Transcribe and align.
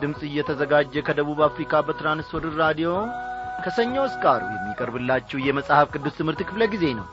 ድምፅ 0.00 0.20
እየተዘጋጀ 0.28 1.02
ከደቡብ 1.06 1.38
አፍሪካ 1.46 1.82
በትራንስወርር 1.86 2.54
ራዲዮ 2.62 2.90
ከሰኞ 3.64 3.94
እስከ 4.08 4.24
ዓርብ 4.32 4.50
የሚቀርብላችሁ 4.56 5.38
የመጽሐፍ 5.44 5.88
ቅዱስ 5.94 6.16
ትምህርት 6.18 6.40
ክፍለ 6.48 6.64
ጊዜ 6.74 6.84
ነው 6.98 7.06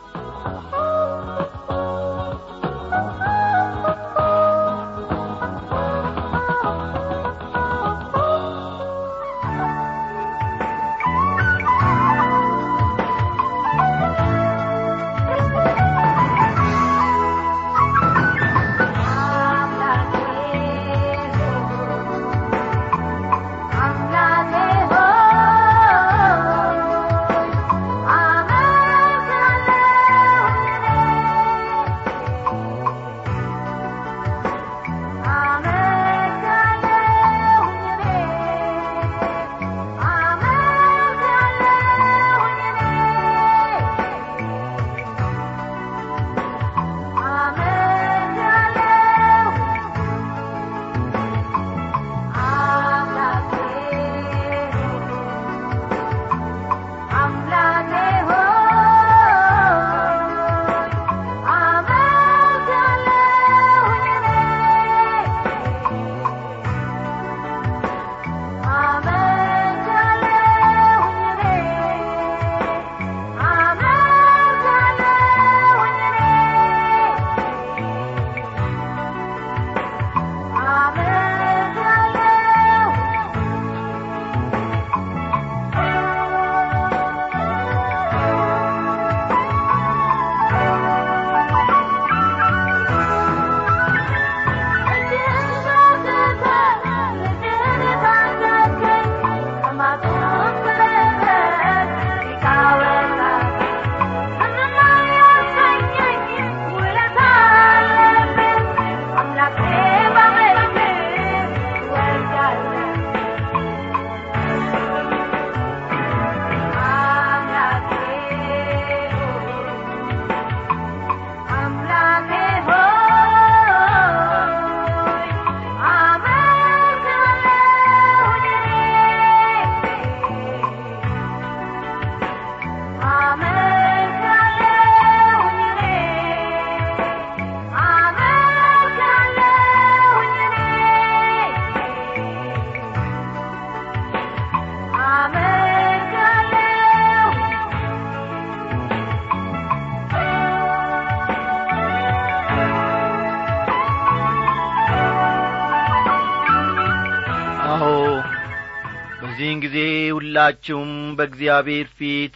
ሁላችሁም 160.34 160.92
በእግዚአብሔር 161.18 161.88
ፊት 161.98 162.36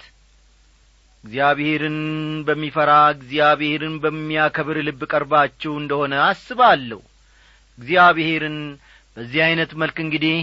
እግዚአብሔርን 1.23 1.95
በሚፈራ 2.47 2.91
እግዚአብሔርን 3.15 3.95
በሚያከብር 4.03 4.77
ልብ 4.87 5.01
ቀርባችሁ 5.09 5.71
እንደሆነ 5.79 6.13
አስባለሁ። 6.25 6.99
እግዚአብሔርን 7.77 8.57
በዚህ 9.17 9.39
ዐይነት 9.45 9.71
መልክ 9.81 9.97
እንግዲህ 10.05 10.37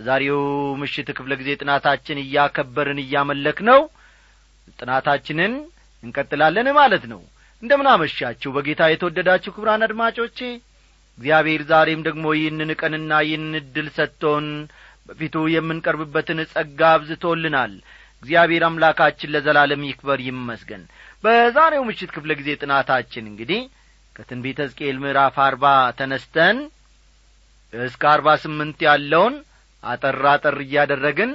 በዛሬው 0.00 0.40
ምሽት 0.82 1.08
ክፍለ 1.18 1.32
ጊዜ 1.40 1.50
ጥናታችን 1.60 2.20
እያከበርን 2.24 3.00
እያመለክ 3.04 3.58
ነው 3.70 3.80
ጥናታችንን 4.78 5.54
እንቀጥላለን 6.02 6.70
ማለት 6.78 7.06
ነው። 7.12 7.20
እንደምን 7.62 7.90
አመሻችሁ። 7.92 8.52
በጌታ 8.56 8.82
የተወደዳችሁ 8.90 9.52
ክብራን 9.56 9.86
አድማጮቼ 9.88 10.38
እግዚአብሔር 11.18 11.64
ዛሬም 11.70 12.04
ደግሞ 12.06 12.26
ይህንን 12.38 12.72
ቀንና 12.80 13.12
ይህንን 13.26 13.58
ዕድል 13.60 13.90
ሰጥቶን 13.98 14.46
በፊቱ 15.10 15.36
የምንቀርብበትን 15.52 16.40
ጸጋ 16.52 16.80
አብዝቶልናል። 16.94 17.72
እግዚአብሔር 18.22 18.62
አምላካችን 18.66 19.32
ለዘላለም 19.34 19.82
ይክበር 19.88 20.20
ይመስገን። 20.26 20.82
በዛሬው 21.24 21.82
ምሽት 21.88 22.10
ክፍለ 22.14 22.30
ጊዜ 22.40 22.50
ጥናታችን 22.60 23.24
እንግዲህ 23.30 23.60
ከትንቢተ 24.16 24.58
ሕዝቅኤል 24.66 24.96
ምዕራፍ 25.02 25.36
አርባ 25.44 25.64
ተነስተን 25.98 26.58
እስከ 27.72 28.02
አርባ 28.12 28.28
ስምንት 28.42 28.78
ያለውን 28.86 29.34
አጠር 29.82 30.18
አጠር 30.32 30.56
እያደረግን 30.64 31.30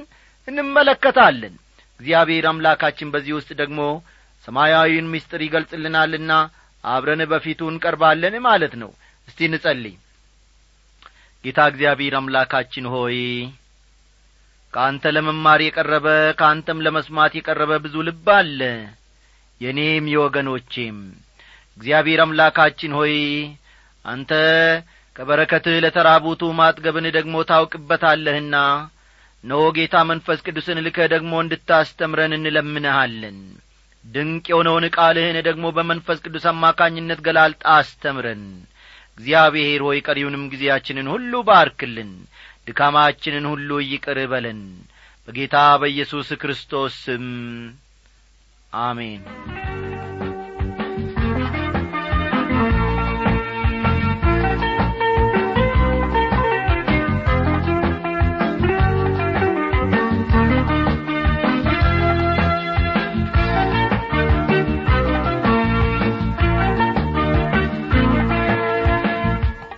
እንመለከታለን። 0.48 1.54
እግዚአብሔር 2.00 2.46
አምላካችን 2.50 3.12
በዚህ 3.14 3.34
ውስጥ 3.38 3.52
ደግሞ 3.62 3.82
ሰማያዊውን 4.48 5.12
ምስጢር 5.14 5.42
ይገልጽልናልና 5.46 6.32
አብረን 6.84 7.22
በፊቱ 7.32 7.62
እንቀርባለን 7.72 8.36
ማለት 8.48 8.74
ነው። 8.82 8.92
እስቲ 9.28 9.40
እንጸልይ 9.50 9.96
ጌታ 11.44 11.62
እግዚአብሔር 11.72 12.14
አምላካችን 12.20 12.86
ሆይ 12.94 13.18
ከአንተ 14.76 15.12
ለመማር 15.16 15.60
የቀረበ 15.64 16.08
ከአንተም 16.40 16.82
ለመስማት 16.86 17.34
የቀረበ 17.38 17.72
ብዙ 17.84 17.96
ልብ 18.08 18.26
አለ። 18.36 18.60
የእኔም 19.62 20.06
የወገኖቼም 20.14 20.98
እግዚአብሔር 21.78 22.20
አምላካችን 22.24 22.96
ሆይ 22.98 23.14
አንተ 24.06 24.32
ከበረከትህ 25.16 25.78
ለተራቡቱ 25.84 26.42
ማጥገብን 26.60 27.08
ደግሞ 27.18 27.36
ታውቅበታለህና 27.50 28.56
እነሆ 29.44 29.62
ጌታ 29.78 29.96
መንፈስ 30.10 30.40
ቅዱስን 30.46 30.82
ልከህ 30.86 31.08
ደግሞ 31.14 31.34
እንድታስተምረን 31.42 32.36
እንለምንሃለን። 32.38 33.38
ድንቅ 34.06 34.46
የሆነውን 34.52 34.86
ቃልህን 34.96 35.38
ደግሞ 35.48 35.66
በመንፈስ 35.78 36.18
ቅዱስ 36.26 36.46
አማካኝነት 36.52 37.20
ገላልጣ 37.28 37.64
አስተምረን። 37.76 38.44
እግዚአብሔር 39.18 39.82
ሆይ 39.88 40.00
ቀሪውንም 40.08 40.50
ጊዜያችንን 40.54 41.08
ሁሉ 41.14 41.34
ባርክልን 41.48 42.12
ድካማችንን 42.68 43.48
ሁሉ 43.52 43.80
ይቅር 43.86 44.20
በለን። 44.32 44.62
በጌታ 45.28 45.56
በኢየሱስ 45.82 46.30
ክርስቶስ 46.42 46.96
ስም 47.06 47.26
አሜን። 48.74 49.22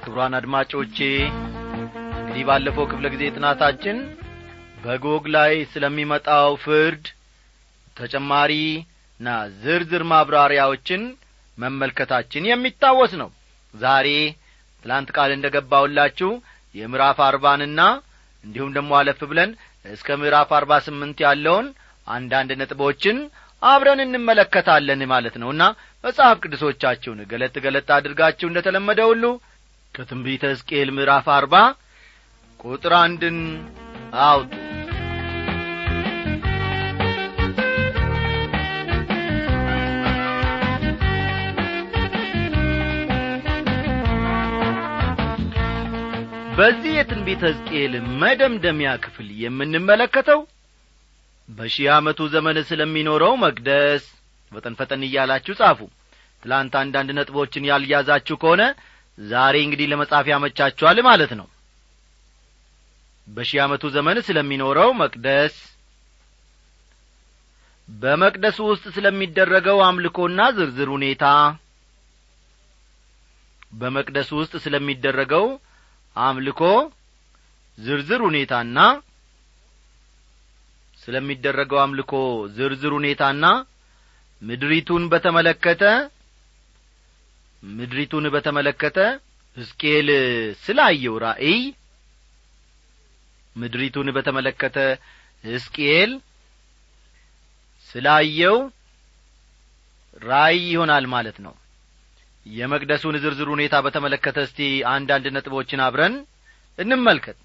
ክቡራን 0.04 0.36
አድማጮቼ 0.38 0.98
እንግዲህ 2.40 2.50
ባለፈው 2.50 2.86
ክፍለ 2.90 3.06
ጊዜ 3.14 3.24
ጥናታችን 3.36 3.98
በጎግ 4.78 5.24
ላይ 5.36 5.54
ስለሚመጣው 5.72 6.50
ፍርድ 6.64 7.06
ተጨማሪና 7.98 9.28
ዝርዝር 9.64 10.04
ማብራሪያዎችን 10.12 11.02
መመልከታችን 11.58 12.48
የሚታወስ 12.50 13.14
ነው። 13.22 13.30
ዛሬ 13.74 14.10
ትላንት 14.84 15.10
ቃል 15.16 15.32
እንደ 15.38 15.50
ገባውላችሁ 15.56 16.30
የምዕራፍ 16.76 17.22
አርባንና 17.30 17.80
እንዲሁም 18.44 18.76
ደግሞ 18.78 18.94
አለፍ 19.00 19.24
ብለን 19.32 19.54
እስከ 19.86 20.20
ምዕራፍ 20.22 20.54
አርባ 20.60 20.80
ስምንት 20.88 21.18
ያለውን 21.26 21.68
አንዳንድ 22.08 22.54
ነጥቦችን 22.62 23.18
አብረን 23.62 24.06
እንመለከታለን 24.06 25.04
ማለት 25.14 25.38
ነውና 25.44 25.64
መጽሐፍ 26.04 26.38
ቅዱሶቻችሁን 26.44 27.26
ገለጥ 27.34 27.56
ገለጥ 27.66 27.90
አድርጋችሁ 27.98 28.50
እንደ 28.52 28.62
ተለመደ 28.68 29.02
ሁሉ 29.12 29.26
ከትንቢተ 29.96 30.46
ሕዝቅኤል 30.54 30.92
ምዕራፍ 30.98 31.28
አርባ 31.38 31.56
ቁጥር 32.68 32.94
አንድን 33.00 33.38
አውጡ። 34.24 34.52
በዚህ 46.58 46.92
የትንቢተ 46.96 47.42
ሕዝቅኤል 47.50 47.94
መደምደሚያ 48.22 48.92
ክፍል 49.04 49.28
የምንመለከተው 49.42 50.40
በሺህ 51.50 51.88
ዓመቱ 51.96 52.20
ዘመን 52.34 52.58
ስለሚኖረው 52.70 53.34
መቅደስ 53.44 54.06
ፈጠን 54.52 54.76
ፈጠን 54.80 55.04
እያላችሁ 55.08 55.54
ጻፉ። 55.60 55.80
ትላንት 56.44 56.74
አንዳንድ 56.82 57.10
ነጥቦችን 57.18 57.68
ያልያዛችሁ 57.70 58.36
ከሆነ 58.42 58.64
ዛሬ 59.18 59.56
እንግዲህ 59.66 59.90
ለመጻፍ 59.92 60.26
ያመቻችኋል 60.34 60.98
ማለት 61.08 61.32
ነው 61.40 61.48
በሺህ 63.28 63.60
ዓመቱ 63.64 63.84
ዘመን 63.96 64.18
ስለሚኖረው 64.28 64.90
መቅደስ። 65.02 65.56
በመቅደሱ 67.90 68.58
ውስጥ 68.70 68.86
ስለሚደረገው 68.96 69.78
አምልኮና 69.88 70.40
ዝርዝር 70.58 70.90
ሁኔታ። 70.96 71.24
በመቅደሱ 73.74 74.30
ውስጥ 74.42 74.54
ስለሚደረገው 74.66 75.46
አምልኮ 76.16 76.62
ዝርዝር 77.78 78.22
ሁኔታና 78.28 78.78
ስለሚደረገው 81.04 81.80
አምልኮ 81.84 82.14
ዝርዝር 82.56 82.94
ሁኔታና 82.98 83.46
ምድሪቱን 84.42 85.04
በተመለከተ 85.12 85.84
ምድሪቱን 87.64 88.26
በተመለከተ 88.34 88.98
ሕዝቅኤል 89.58 90.10
ስላየው 90.64 91.16
ራእይ 91.24 91.60
ምድሪቱን 93.58 94.08
በተመለከተ 94.16 94.78
ሕዝቅኤል 95.44 96.12
ስላየው 97.90 98.58
ራእይ 100.22 100.60
ይሆናል 100.72 101.06
ማለት 101.14 101.38
ነው። 101.46 101.54
የመቅደሱን 102.46 103.16
ዝርዝር 103.24 103.48
ሁኔታ 103.54 103.76
በተመለከተ 103.86 104.38
እስቲ 104.48 104.60
አንዳንድ 104.92 105.26
ነጥቦችን 105.36 105.84
አብረን 105.86 106.16
እንመልከት። 106.80 107.38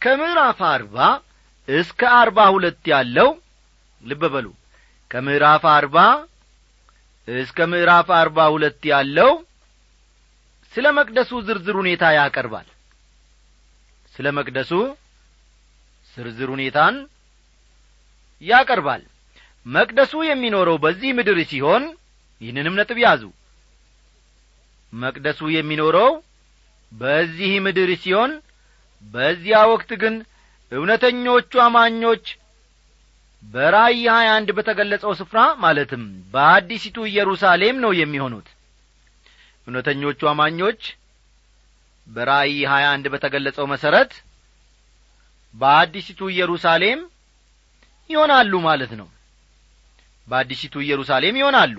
ከምዕራፍ 0.00 0.60
አርባ 0.70 0.96
እስከ 1.68 2.00
አርባ 2.20 2.38
ሁለት 2.54 2.82
ያለው 2.92 3.28
ልብ 4.02 4.22
በሉ። 4.34 4.46
ከምዕራፍ 5.10 5.64
አርባ 5.74 5.96
እስከ 7.28 7.66
ምዕራፍ 7.72 8.08
አርባ 8.20 8.38
ሁለት 8.54 8.80
ያለው 8.92 9.32
ስለ 10.74 10.86
መቅደሱ 10.98 11.30
ዝርዝር 11.46 11.76
ሁኔታ 11.80 12.04
ያቀርባል። 12.16 12.68
ስለ 14.14 14.26
መቅደሱ 14.38 14.70
ዝርዝር 16.16 16.48
ሁኔታን 16.54 16.94
ያቀርባል። 18.42 19.02
መቅደሱ 19.66 20.12
የሚኖረው 20.28 20.76
በዚህ 20.84 21.10
ምድር 21.18 21.38
ሲሆን 21.50 21.82
ይህንንም 22.40 22.76
ነጥብ 22.80 22.98
ያዙ። 23.04 23.22
መቅደሱ 24.92 25.40
የሚኖረው 25.54 26.10
በዚህ 26.92 27.52
ምድር 27.66 27.90
ሲሆን 28.02 28.32
በዚያ 29.04 29.58
ወቅት 29.72 29.90
ግን 30.02 30.14
እውነተኞቹ 30.72 31.52
አማኞች 31.64 32.24
በራእይ 33.42 34.02
ሀያ 34.14 34.28
አንድ 34.38 34.50
በተገለጸው 34.56 35.12
ስፍራ 35.20 35.38
ማለትም 35.62 36.02
በአዲሲቱ 36.34 37.06
ኢየሩሳሌም 37.08 37.76
ነው 37.84 37.92
የሚሆኑት። 38.00 38.48
እውነተኞቹ 39.66 40.20
አማኞች 40.32 40.82
በራእይ 42.06 42.60
ሀያ 42.72 42.86
አንድ 42.94 43.06
በተገለጸው 43.14 43.66
መሠረት 43.72 44.12
በአዲሲቱ 45.54 46.20
ኢየሩሳሌም 46.32 47.00
ይሆናሉ 48.10 48.52
ማለት 48.66 48.92
ነው። 49.00 49.08
በአዲሲቱ 50.26 50.74
ኢየሩሳሌም 50.84 51.38
ይሆናሉ። 51.40 51.76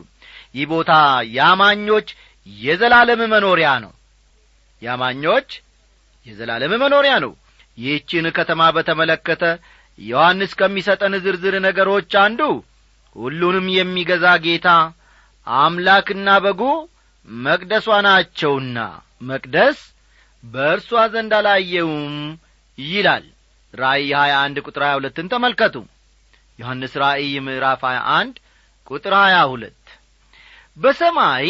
ይህ 0.56 0.66
ቦታ 0.72 0.92
የአማኞች 1.36 2.08
የዘላለም 2.48 3.22
መኖሪያ 3.34 3.70
ነው። 3.84 3.92
የአማኞች 4.82 5.50
የዘላለም 6.28 6.74
መኖሪያ 6.84 7.14
ነው። 7.26 7.34
ይህችን 7.78 8.26
ከተማ 8.38 8.62
በተመለከተ 8.76 9.44
ዮሐንስ 10.00 10.52
ከሚሰጠን 10.60 11.14
ዝርዝር 11.24 11.56
ነገሮች 11.66 12.12
አንዱ 12.24 12.42
ሁሉንም 13.16 13.68
የሚገዛ 13.76 14.26
ጌታ 14.46 14.68
አምላክና 15.48 16.30
በጉ 16.44 16.62
መቅደሷ 17.28 17.88
ናቸውና 18.06 18.78
መቅደስ 19.22 19.80
በእርሷ 20.44 20.90
ዘንድ 21.14 21.34
አላየውም 21.38 22.16
ይላል 22.78 23.26
ራእይ 23.74 24.10
ሀያ 24.18 24.34
አንድ 24.44 24.58
ቁጥር 24.66 24.84
ሀያ 24.86 24.94
ሁለትን 25.00 25.28
ተመልከቱ። 25.32 25.76
ዮሐንስ 26.60 26.94
ራእይ 27.04 27.34
ምዕራፍ 27.46 27.82
ሀያ 27.90 28.00
አንድ 28.18 28.36
ቁጥር 28.88 29.14
ሀያ 29.20 29.38
ሁለት 29.52 29.80
በሰማይ 30.78 31.48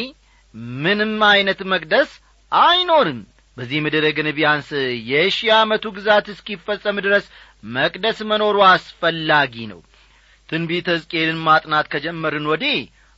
ምንም 0.83 1.13
ዐይነት 1.27 1.61
መቅደስ 1.73 2.09
አይኖርም። 2.51 3.19
በዚህ 3.57 3.79
ምድር 3.85 4.05
ግን 4.17 4.27
ቢያንስ 4.37 4.69
የሺህ 5.09 5.49
ዓመቱ 5.57 5.85
ግዛት 5.97 6.27
እስኪፈጸም 6.33 6.97
ድረስ 7.05 7.25
መቅደስ 7.75 8.17
መኖሩ 8.31 8.57
አስፈላጊ 8.69 9.55
ነው። 9.71 9.79
ትንቢተ 10.49 10.87
ሕዝቅኤልን 10.95 11.39
ማጥናት 11.47 11.85
ከጀመርን 11.93 12.47
ወዲህ 12.51 12.77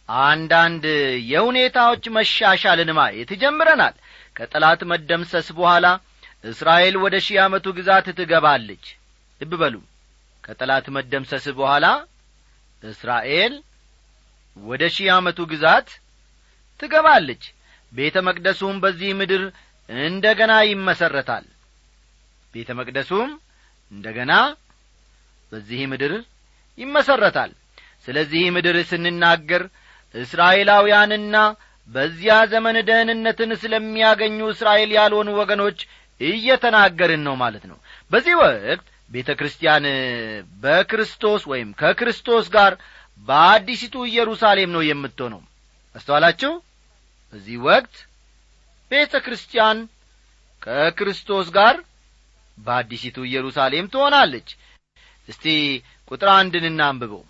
አንዳንድ 0.10 0.84
የሁኔታዎች 1.32 2.04
መሻሻልን 2.18 2.92
ማየት 2.98 3.32
ጀምረናል። 3.42 3.96
ከጠላት 4.36 4.82
መደምሰስ 4.92 5.48
በኋላ 5.58 5.86
እስራኤል 6.46 6.96
ወደ 7.04 7.16
ሺህ 7.26 7.38
ዓመቱ 7.44 7.66
ግዛት 7.78 8.08
ትገባለች። 8.20 8.86
ልብ 9.42 9.54
በሉ። 9.62 9.76
ከጠላት 10.44 10.86
መደምሰስ 10.96 11.46
በኋላ 11.58 11.86
እስራኤል 12.84 13.54
ወደ 14.58 14.84
ሺህ 14.96 15.08
ዓመቱ 15.16 15.40
ግዛት 15.52 15.88
ትገባለች። 16.80 17.44
ቤተ 17.94 18.16
መቅደሱም 18.28 18.76
በዚህ 18.84 19.12
ምድር 19.20 19.44
እንደ 19.90 20.26
ገና 20.40 20.54
ይመሠረታል 20.70 21.46
ቤተ 22.54 22.70
መቅደሱም 22.80 23.30
እንደ 23.92 24.06
ገና 24.18 24.34
በዚህ 25.52 25.82
ምድር 25.92 26.14
ይመሠረታል 26.78 27.52
ስለዚህ 28.06 28.44
ምድር 28.56 28.78
ስንናገር 28.90 29.64
እስራኤላውያንና 30.16 31.36
በዚያ 31.90 32.36
ዘመን 32.52 32.78
ደህንነትን 32.88 33.52
ስለሚያገኙ 33.62 34.38
እስራኤል 34.54 34.92
ያልሆኑ 34.98 35.30
ወገኖች 35.40 35.80
እየተናገርን 36.22 37.24
ነው 37.28 37.36
ማለት 37.36 37.64
ነው። 37.72 37.78
በዚህ 38.12 38.36
ወቅት 38.42 38.84
ቤተ 39.12 39.30
ክርስቲያን 39.40 39.86
በክርስቶስ 40.64 41.42
ወይም 41.52 41.70
ከክርስቶስ 41.82 42.46
ጋር 42.56 42.74
በአዲሲቱ 43.28 43.96
ኢየሩሳሌም 44.10 44.72
ነው 44.76 44.82
የምትሆነው። 44.86 45.42
አስተዋላችሁ? 45.96 46.52
በዚህ 47.34 47.58
ወቅት 47.68 47.96
ቤተ 48.92 49.14
ክርስቲያን 49.26 49.78
ከክርስቶስ 50.62 51.48
ጋር 51.58 51.76
በአዲሲቱ 52.58 53.18
ኢየሩሳሌም 53.28 53.90
ትሆናለች። 53.94 54.50
እስቲ 55.30 55.46
ቁጥር 56.12 56.30
አንድን 56.36 56.66
እናንብበው። 56.70 57.24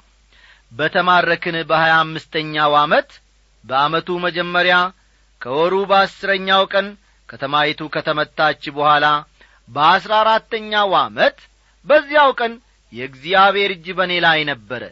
በተማረክን 0.72 1.58
በሀያ 1.70 1.94
አምስተኛው 2.04 2.74
ዓመት 2.82 3.10
በዓመቱ 3.64 4.18
መጀመሪያ 4.26 4.76
ከወሩ 5.42 5.74
በአስረኛው 5.90 6.64
ቀን 6.74 6.88
ከተማይቱ 7.30 7.82
ከተመታች 7.94 8.64
በኋላ 8.76 9.06
በአሥራ 9.70 10.14
አራተኛው 10.24 10.92
ዓመት 11.00 11.38
በዚያው 11.86 12.32
ቀን 12.40 12.54
የእግዚአብሔር 12.94 13.72
እጅ 13.76 13.88
በእኔ 13.98 14.14
ላይ 14.26 14.40
ነበረ 14.52 14.84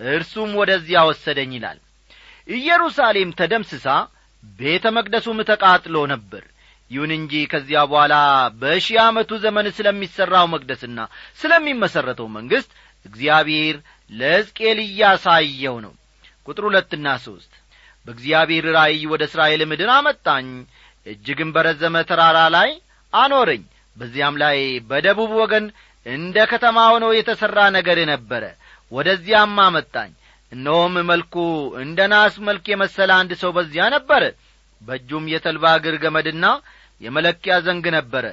እርሱም 0.00 0.50
ወደዚያ 0.60 1.00
ወሰደኝ 1.08 1.50
ይላል። 1.56 1.78
ኢየሩሳሌም 2.48 3.30
ተደምስሳ 3.38 3.86
ቤተ 4.42 4.84
መቅደሱም 4.96 5.38
ተቃጥሎ 5.50 5.96
ነበር። 6.12 6.42
ይሁን 6.90 7.10
እንጂ 7.16 7.32
ከዚያ 7.52 7.80
በኋላ 7.90 8.14
በሺህ 8.62 8.96
ዓመቱ 9.04 9.30
ዘመን 9.44 9.66
ስለሚሠራው 9.76 10.46
መቅደስና 10.54 10.98
ስለሚመሠረተው 11.40 12.28
መንግሥት 12.34 12.70
እግዚአብሔር 13.06 13.76
ለሕዝቅኤል 14.12 14.78
እያሳየው 14.84 15.76
ነው። 15.84 15.92
ቁጥር 16.46 16.64
ሁለትና 16.68 17.08
ሦስት 17.24 17.52
በእግዚአብሔር 18.06 18.66
ራእይ 18.76 19.02
ወደ 19.12 19.22
እስራኤል 19.28 19.62
ምድር 19.70 19.90
አመጣኝ 19.96 20.46
እጅግም 21.06 21.50
በረዘመ 21.54 21.96
ተራራ 22.10 22.38
ላይ 22.56 22.70
አኖረኝ። 23.12 23.62
በዚያም 23.96 24.34
ላይ 24.42 24.58
በደቡብ 24.90 25.32
ወገን 25.40 25.64
እንደ 26.06 26.36
ከተማ 26.52 26.78
ሆኖ 26.92 27.04
የተሠራ 27.16 27.58
ነገር 27.76 27.98
ነበረ። 28.12 28.44
ወደዚያም 28.92 29.56
አመጣኝ። 29.64 30.10
እነሆም 30.52 30.94
መልኩ 31.10 31.34
እንደ 31.82 32.00
ናስ 32.12 32.34
መልክ 32.48 32.64
የመሰለ 32.70 33.10
አንድ 33.20 33.32
ሰው 33.42 33.50
በዚያ 33.56 33.84
ነበረ። 33.94 34.22
በእጁም 34.82 35.24
የተልባ 35.32 35.64
እግር 35.78 35.96
ገመድና 36.04 36.46
የመለኪያ 37.00 37.54
ዘንግ 37.66 37.84
ነበረ። 37.96 38.24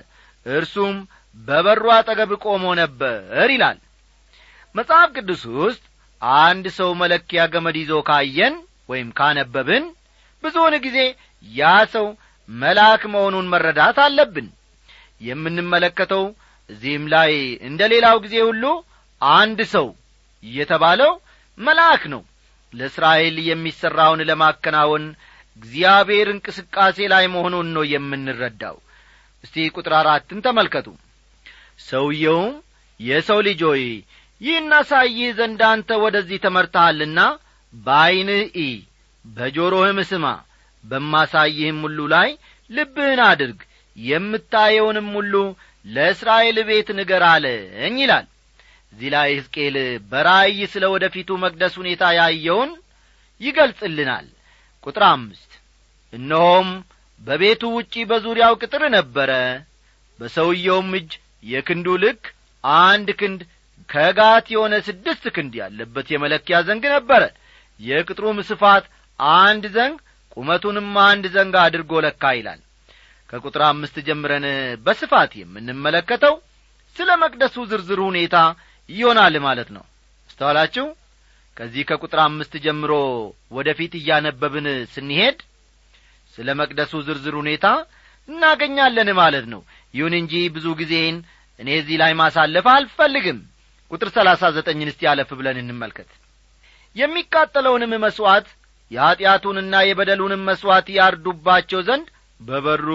እርሱም 0.46 0.96
በበሩ 1.38 1.86
አጠገብ 1.98 2.32
ቆሞ 2.46 2.66
ነበር 2.82 3.20
ይላል። 3.54 3.78
መጽሐፍ 4.76 5.10
ቅዱስ 5.18 5.44
ውስጥ 5.60 5.84
አንድ 6.42 6.66
ሰው 6.80 6.90
መለኪያ 7.02 7.42
ገመድ 7.54 7.78
ይዞ 7.82 7.94
ካየን 8.10 8.56
ወይም 8.90 9.10
ካነበብን 9.20 9.86
ብዙውን 10.44 10.76
ጊዜ 10.86 10.98
ያ 11.46 11.64
ሰው 11.94 12.06
መልአክ 12.50 13.02
መሆኑን 13.14 13.50
መረዳት 13.54 13.98
አለብን። 14.06 14.48
የምንመለከተው 15.22 16.24
እዚህም 16.70 17.06
ላይ 17.14 17.32
እንደ 17.68 17.82
ሌላው 17.94 18.18
ጊዜ 18.26 18.36
ሁሉ 18.48 18.64
አንድ 19.22 19.60
ሰው 19.74 19.88
የተባለው 20.44 21.12
መልአክ 21.58 22.04
ነው። 22.14 22.22
ለእስራኤል 22.74 23.36
የሚሠራውን 23.48 24.22
ለማከናወን 24.30 25.06
እግዚአብሔር 25.58 26.28
እንቅስቃሴ 26.34 26.98
ላይ 27.14 27.26
መሆኑን 27.34 27.68
ነው 27.76 27.84
የምንረዳው። 27.94 28.78
እስቲ 29.44 29.66
ቁጥር 29.76 29.94
አራትን 30.00 30.40
ተመልከቱ። 30.46 30.88
ሰውየውም 31.88 32.54
የሰው 33.00 33.40
ልጅ 33.48 33.62
ሆይ 33.70 33.84
ይህን 34.42 34.72
አሳይህ 34.78 35.30
ዘንድ 35.38 35.62
አንተ 35.70 35.90
ወደዚህ 36.04 36.40
ተመርተሃልና 36.46 37.20
በዐይንህ 37.74 38.44
ኢ 38.60 38.68
በጆሮህም 39.26 40.00
ስማ 40.10 40.26
በማሳይህም 40.84 41.80
ሁሉ 41.86 42.00
ላይ 42.14 42.30
ልብህን 42.70 43.22
አድርግ። 43.28 43.60
የምታየውንም 43.98 45.08
ሁሉ 45.18 45.34
ለእስራኤል 45.86 46.58
ቤት 46.70 46.90
ንገር 47.00 47.24
አለኝ 47.30 47.96
ይላል። 48.04 48.26
እዚህ 48.94 49.10
ላይ 49.16 49.30
ሕዝቅኤል 49.38 49.76
በራእይ 50.12 50.60
ስለ 50.74 50.86
ወደፊቱ 50.94 51.30
መቅደስ 51.44 51.74
ሁኔታ 51.82 52.04
ያየውን 52.18 52.72
ይገልጽልናል። 53.42 54.28
ቁጥር 54.84 55.04
አምስት 55.10 55.52
እነሆም 56.14 56.70
በቤቱ 57.22 57.64
ውጪ 57.78 57.94
በዙሪያው 58.10 58.54
ቅጥር 58.62 58.84
ነበረ። 58.98 59.32
በሰውየውም 60.20 60.90
እጅ 61.00 61.12
የክንዱ 61.44 61.88
ልክ 62.04 62.24
አንድ 62.84 63.10
ክንድ 63.20 63.42
ከጋት 63.90 64.46
የሆነ 64.54 64.74
ስድስት 64.88 65.24
ክንድ 65.36 65.54
ያለበት 65.62 66.08
የመለኪያ 66.14 66.58
ዘንግ 66.68 66.84
ነበረ። 66.96 67.24
የቅጥሩም 67.80 68.40
ስፋት 68.50 68.86
አንድ 69.40 69.64
ዘንግ 69.76 69.98
ቁመቱንም 70.40 70.90
አንድ 71.04 71.26
ዘንግ 71.34 71.56
አድርጎ 71.62 71.92
ለካ 72.06 72.24
ይላል። 72.38 72.60
ከቁጥር 73.30 73.62
አምስት 73.68 73.96
ጀምረን 74.08 74.46
በስፋት 74.86 75.32
የምንመለከተው 75.40 76.36
ስለ 76.96 77.10
መቅደሱ 77.24 77.56
ዝርዝር 77.72 78.00
ሁኔታ 78.08 78.36
ይሆናል 78.90 79.36
ማለት 79.46 79.70
ነው። 79.76 79.84
አስተዋላችሁ? 80.30 80.86
ከዚህ 81.58 81.84
ከቁጥር 81.90 82.20
አምስት 82.24 82.54
ጀምሮ 82.66 82.92
ወደ 83.58 83.70
ፊት 83.80 83.94
እያነበብን 84.00 84.68
ስንሄድ 84.94 85.38
ስለ 86.34 86.48
መቅደሱ 86.60 86.94
ዝርዝር 87.08 87.36
ሁኔታ 87.42 87.66
እናገኛለን 88.30 89.10
ማለት 89.20 89.46
ነው። 89.54 89.62
ይሁን 89.94 90.14
እንጂ 90.20 90.34
ብዙ 90.56 90.66
ጊዜን 90.82 91.16
እኔ 91.60 91.70
እዚህ 91.82 91.98
ላይ 92.02 92.14
ማሳለፍ 92.20 92.66
አልፈልግም። 92.74 93.40
ቁጥር 93.92 94.10
ሰላሳ 94.18 94.42
ዘጠኝን 94.56 94.92
እስቲ 94.92 95.02
ያለፍ 95.08 95.30
ብለን 95.40 95.58
እንመልከት። 95.62 96.10
የሚቃጠለውንም 96.96 97.94
መሥዋዕት 98.06 98.48
የኀጢአቱንና 98.92 99.76
የበደሉንም 99.86 100.46
መሥዋዕት 100.48 100.88
ያርዱባቸው 100.96 101.82
ዘንድ 101.88 102.08
በበሩ 102.40 102.88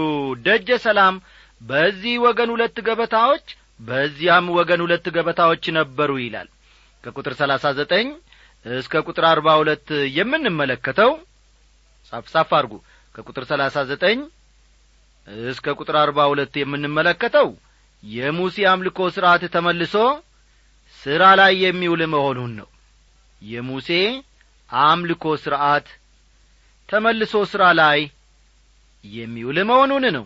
ደጀ 0.47 0.69
ሰላም 0.85 1.17
በዚህ 1.61 2.15
ወገን 2.25 2.51
ሁለት 2.55 2.77
ገበታዎች 2.87 3.47
በዚያም 3.81 4.47
ወገን 4.57 4.81
ሁለት 4.85 5.07
ገበታዎች 5.15 5.65
ነበሩ 5.79 6.11
ይላል። 6.23 6.49
ከቁጥር 7.05 7.35
ሰላሳ 7.41 7.65
ዘጠኝ 7.79 8.07
እስከ 8.65 9.03
ቁጥር 9.07 9.25
አርባ 9.31 9.49
ሁለት 9.61 9.89
የምንመለከተው 10.17 11.11
ጻፍ 12.33 12.51
አድርጉ። 12.59 12.73
ከቁጥር 13.15 13.45
ሰላሳ 13.51 13.77
ዘጠኝ 13.91 14.19
እስከ 15.49 15.75
ቁጥር 15.79 15.97
አርባ 16.01 16.19
ሁለት 16.31 16.55
የምንመለከተው 16.63 17.49
የሙሴ 18.03 18.57
አምልኮ 18.71 18.99
ሥርዓት 19.15 19.43
ተመልሶ 19.55 19.95
ሥራ 20.99 21.23
ላይ 21.41 21.53
የሚውል 21.65 22.03
መሆኑን 22.15 22.53
ነው። 22.59 22.69
የሙሴ 23.43 23.89
አምልኮ 24.71 25.25
ሥርዓት 25.43 25.87
ተመልሶ 26.89 27.35
ሥራ 27.53 27.65
ላይ 27.81 28.01
የሚውል 29.05 29.59
መሆኑን 29.71 30.05
ነው። 30.17 30.25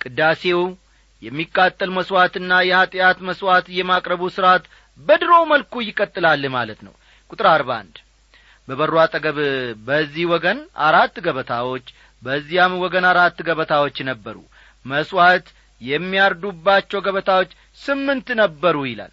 ቅዳሴው 0.00 0.60
የሚቃጠል 1.22 1.90
መሥዋዕትና 1.96 2.52
የኀጢአት 2.66 3.18
መሥዋዕት 3.28 3.66
የማቅረቡ 3.76 4.22
ሥርዓት 4.36 4.64
በድሮ 4.98 5.32
መልኩ 5.52 5.74
ይቀጥላል 5.86 6.42
ማለት 6.54 6.80
ነው። 6.86 6.94
ቁጥር 7.30 7.46
አርባ 7.52 7.70
አንድ 7.80 7.96
በበሩ 8.68 8.94
አጠገብ 9.02 9.38
በዚህ 9.86 10.24
ወገን 10.32 10.58
አራት 10.86 11.16
ገበታዎች 11.26 11.86
በዚያም 12.22 12.72
ወገን 12.82 13.04
አራት 13.10 13.38
ገበታዎች 13.48 13.96
ነበሩ። 14.10 14.36
መሥዋዕት 14.86 15.46
የሚያርዱባቸው 15.82 17.00
ገበታዎች 17.06 17.50
ስምንት 17.78 18.28
ነበሩ 18.40 18.76
ይላል። 18.88 19.12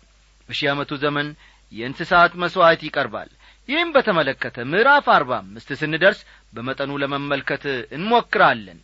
በሺህ 0.49 0.69
ዓመቱ 0.71 0.91
ዘመን 1.03 1.27
የእንስሳት 1.71 2.33
መሥዋዕት 2.43 2.81
ይቀርባል 2.87 3.29
ይህም 3.69 3.89
በተመለከተ 3.95 4.65
ምዕራፍ 4.71 5.05
አርባ 5.13 5.31
አምስት 5.41 5.69
ስንደርስ 5.79 6.19
በመጠኑ 6.53 6.91
ለመመልከት 7.03 7.63
እንሞክራለን። 7.97 8.79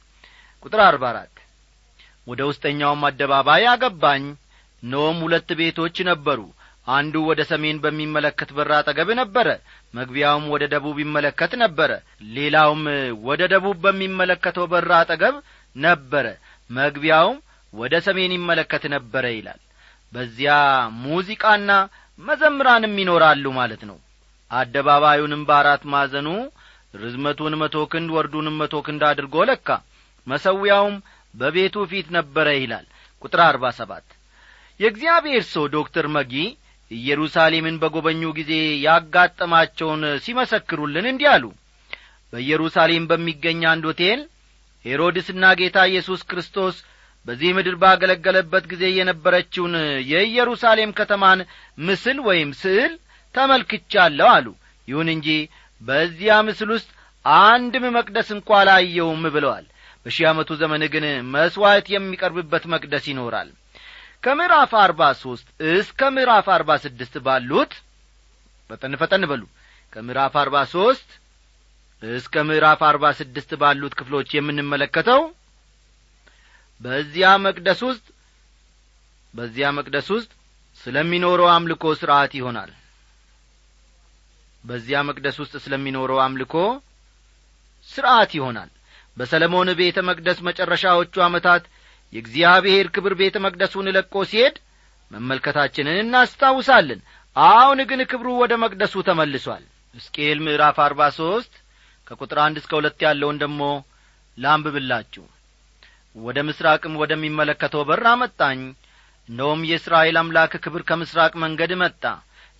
ቁጥር 0.63 0.81
አርባ 0.85 1.03
አራት 1.11 1.35
ወደ 2.27 2.41
ውስጠኛውም 2.49 3.05
አደባባይ 3.09 3.63
አገባኝ። 3.71 4.25
እነሆም 4.83 5.17
ሁለት 5.25 5.49
ቤቶች 5.59 5.97
ነበሩ። 6.09 6.39
አንዱ 6.87 7.15
ወደ 7.29 7.41
ሰሜን 7.51 7.77
በሚመለከት 7.83 8.49
በር 8.57 8.71
አጠገብ 8.77 9.09
ነበረ 9.19 9.47
መግቢያውም 9.93 10.45
ወደ 10.53 10.63
ደቡብ 10.73 10.97
ይመለከት 11.03 11.51
ነበረ። 11.63 11.91
ሌላውም 12.31 12.81
ወደ 13.27 13.41
ደቡብ 13.53 13.77
በሚመለከተው 13.85 14.65
በር 14.71 14.89
አጠገብ 14.99 15.35
ነበረ 15.75 16.25
መግቢያውም 16.69 17.37
ወደ 17.73 17.93
ሰሜን 18.07 18.31
ይመለከት 18.37 18.83
ነበረ 18.95 19.25
ይላል። 19.37 19.61
በዚያ 20.13 20.53
ሙዚቃና 21.03 21.69
መዘምራንም 22.19 22.95
ይኖራሉ 23.01 23.45
ማለት 23.59 23.83
ነው 23.89 23.97
አደባባዩንም 24.51 25.45
በአራት 25.47 25.83
ማዕዘኑ 25.91 26.27
ርዝመቱን 26.95 27.53
መቶ 27.61 27.75
ክንድ 27.91 28.09
ወርዱንም 28.15 28.57
መቶ 28.61 28.75
ክንድ 28.87 29.03
አድርጎ 29.09 29.35
ለካ። 29.49 29.67
መሰዊያውም 30.27 30.95
በቤቱ 31.33 31.75
ፊት 31.91 32.07
ነበረ 32.17 32.47
ይላል። 32.57 32.85
ቁጥር 33.21 33.41
አርባ 33.45 33.65
ሰባት 33.79 34.07
የእግዚአብሔር 34.79 35.43
ሰው 35.51 35.65
ዶክተር 35.75 36.05
መጊ 36.15 36.33
ኢየሩሳሌምን 36.91 37.75
በጐበኙ 37.81 38.21
ጊዜ 38.39 38.53
ያጋጠማቸውን 38.85 40.01
ሲመሰክሩልን 40.23 41.05
እንዲህ 41.11 41.29
አሉ። 41.33 41.43
በኢየሩሳሌም 42.33 43.05
በሚገኝ 43.09 43.61
አንድ 43.71 43.85
ሆቴል 43.89 44.21
ሄሮድስና 44.85 45.45
ጌታ 45.59 45.77
ኢየሱስ 45.89 46.21
ክርስቶስ 46.29 46.75
በዚህ 47.25 47.49
ምድር 47.57 47.75
ባገለገለበት 47.81 48.63
ጊዜ 48.71 48.83
የነበረችውን 48.93 49.73
የኢየሩሳሌም 50.11 50.91
ከተማን 50.99 51.39
ምስል 51.81 52.19
ወይም 52.27 52.51
ስዕል 52.61 52.93
ተመልክቻለሁ 53.35 54.27
አሉ። 54.35 54.47
ይሁን 54.87 55.09
እንጂ 55.15 55.27
በዚያ 55.81 56.33
ምስል 56.47 56.69
ውስጥ 56.75 56.89
አንድም 57.43 57.85
መቅደስ 57.97 58.29
እንኳ 58.35 58.49
አላየውም 58.59 59.23
ብለዋል። 59.35 59.65
በሺህ 60.05 60.25
ዓመቱ 60.29 60.49
ዘመን 60.61 60.83
ግን 60.93 61.05
መሥዋዕት 61.33 61.87
የሚቀርብበት 61.93 62.63
መቅደስ 62.73 63.05
ይኖራል። 63.11 63.49
ከምዕራፍ 64.23 64.71
አርባ 64.81 65.01
ሦስት 65.21 65.47
እስከ 65.73 66.09
ምዕራፍ 66.15 66.47
አርባ 66.55 66.71
ስድስት 66.83 67.15
ባሉት 67.25 67.71
ፈጠን 68.69 68.93
ፈጠን 69.01 69.23
በሉ። 69.31 69.43
ከምዕራፍ 69.93 70.33
አርባ 70.41 70.57
ሦስት 70.73 71.09
እስከ 72.01 72.35
ምዕራፍ 72.49 72.81
አርባ 72.89 73.05
ስድስት 73.19 73.51
ባሉት 73.61 73.93
ክፍሎች 73.99 74.29
የምንመለከተው 74.35 75.21
በዚያ 76.81 77.29
መቅደስ 77.45 77.79
ውስጥ 77.87 78.05
በዚያ 79.33 79.67
መቅደስ 79.77 80.07
ውስጥ 80.15 80.31
ስለሚኖረው 80.81 81.49
አምልኮ 81.55 81.83
ሥርዓት 81.99 82.31
ይሆናል 82.39 82.71
በዚያ 84.63 84.97
መቅደስ 85.07 85.37
ውስጥ 85.41 85.53
ስለሚኖረው 85.63 86.19
አምልኮ 86.23 86.55
ሥርዓት 87.89 88.31
ይሆናል። 88.37 88.69
በሰለሞን 89.17 89.69
ቤተ 89.79 89.97
መቅደስ 90.09 90.37
መጨረሻዎቹ 90.47 91.13
ዓመታት 91.25 91.63
የእግዚአብሔር 92.13 92.85
ክብር 92.95 93.13
ቤተ 93.21 93.35
መቅደሱን 93.45 93.87
ለቆ 93.95 94.23
ሲሄድ 94.29 94.55
መመልከታችንን 95.11 95.97
እናስታውሳለን። 96.03 97.01
አሁን 97.35 97.79
ግን 97.89 98.01
ክብሩ 98.11 98.29
ወደ 98.41 98.53
መቅደሱ 98.63 98.93
ተመልሷል። 99.07 99.63
ሕዝቅኤል 99.95 100.39
ምዕራፍ 100.45 100.77
አርባ 100.85 101.01
ሦስት 101.17 101.53
ከቁጥር 102.07 102.39
አንድ 102.45 102.57
እስከ 102.61 102.71
ሁለት 102.79 102.99
ያለውን 103.05 103.39
ደሞ 103.41 103.61
ላንብብላችሁ። 104.37 105.25
ወደ 106.15 106.37
ምሥራቅም 106.47 106.97
ወደሚመለከተው 107.01 107.83
በር 107.89 108.03
አመጣኝ። 108.11 108.61
እነሆም 109.29 109.61
የእስራኤል 109.69 110.15
አምላክ 110.21 110.53
ክብር 110.63 110.81
ከምሥራቅ 110.87 111.33
መንገድ 111.43 111.71
መጣ 111.81 112.03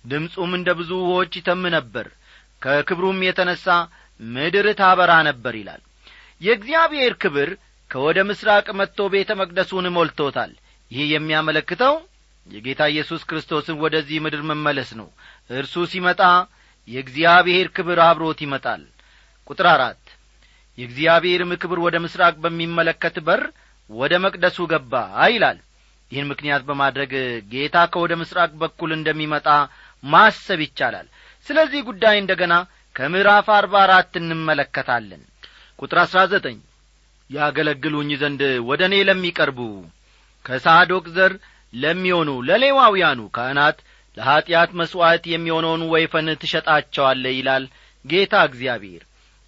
ድምፁም 0.04 0.52
እንደ 0.54 0.68
ብዙ 0.78 0.90
ውኆች 1.02 1.32
ይተም 1.38 1.64
ነበር። 1.76 2.06
ከክብሩም 2.62 3.20
የተነሣ 3.26 3.66
ምድር 4.20 4.66
ታበራ 4.80 5.12
ነበር 5.28 5.54
ይላል። 5.60 5.82
የእግዚአብሔር 6.40 7.12
ክብር 7.22 7.50
ከወደ 7.90 8.18
ምሥራቅ 8.28 8.66
መጥቶ 8.78 9.08
ቤተ 9.14 9.30
መቅደሱን 9.40 9.86
ሞልቶታል። 9.96 10.52
ይህ 10.90 11.06
የሚያመለክተው 11.12 11.94
የጌታ 12.46 12.82
ኢየሱስ 12.92 13.22
ክርስቶስን 13.28 13.76
ወደዚህ 13.82 14.22
ምድር 14.24 14.42
መመለስ 14.50 14.90
ነው። 15.00 15.08
እርሱ 15.50 15.84
ሲመጣ 15.92 16.20
የእግዚአብሔር 16.88 17.66
ክብር 17.76 17.98
አብሮት 18.06 18.40
ይመጣል። 18.44 18.82
ቁጥር 19.50 19.66
አራት 19.72 20.02
የእግዚአብሔርም 20.78 21.50
ክብር 21.62 21.78
ወደ 21.84 21.96
ምሥራቅ 22.04 22.34
በሚመለከት 22.42 23.16
በር 23.26 23.42
ወደ 23.90 24.12
መቅደሱ 24.24 24.58
ገባ 24.70 24.92
ይላል። 25.32 25.58
ይህን 26.10 26.28
ምክንያት 26.30 26.62
በማድረግ 26.68 27.12
ጌታ 27.52 27.76
ከወደ 27.92 28.12
ምሥራቅ 28.20 28.50
በኩል 28.62 28.90
እንደሚመጣ 28.96 29.48
ማሰብ 30.04 30.60
ይቻላል። 30.64 31.06
ስለዚህ 31.46 31.80
ጉዳይ 31.88 32.16
እንደ 32.18 32.32
ገና 32.40 32.54
ከምዕራፍ 32.96 33.46
አርባ 33.56 33.74
አራት 33.84 34.12
እንመለከታለን። 34.20 35.22
ቁጥር 35.78 35.98
አሥራ 36.02 36.20
ዘጠኝ 36.32 36.58
ያገለግሉኝ 37.30 38.10
ዘንድ 38.22 38.40
ወደ 38.68 38.82
እኔ 38.88 38.96
ለሚቀርቡ 39.08 39.58
ከሳዶቅ 40.44 41.04
ዘር 41.16 41.32
ለሚሆኑ 41.72 42.30
ለሌዋውያኑ 42.48 43.20
ካህናት 43.36 43.78
ለኀጢአት 44.16 44.70
መሥዋዕት 44.80 45.24
የሚሆነውን 45.30 45.82
ወይፈን 45.92 46.28
ትሸጣቸዋለ 46.42 47.24
ይላል 47.36 47.64
ጌታ 48.04 48.34
እግዚአብሔር። 48.48 49.02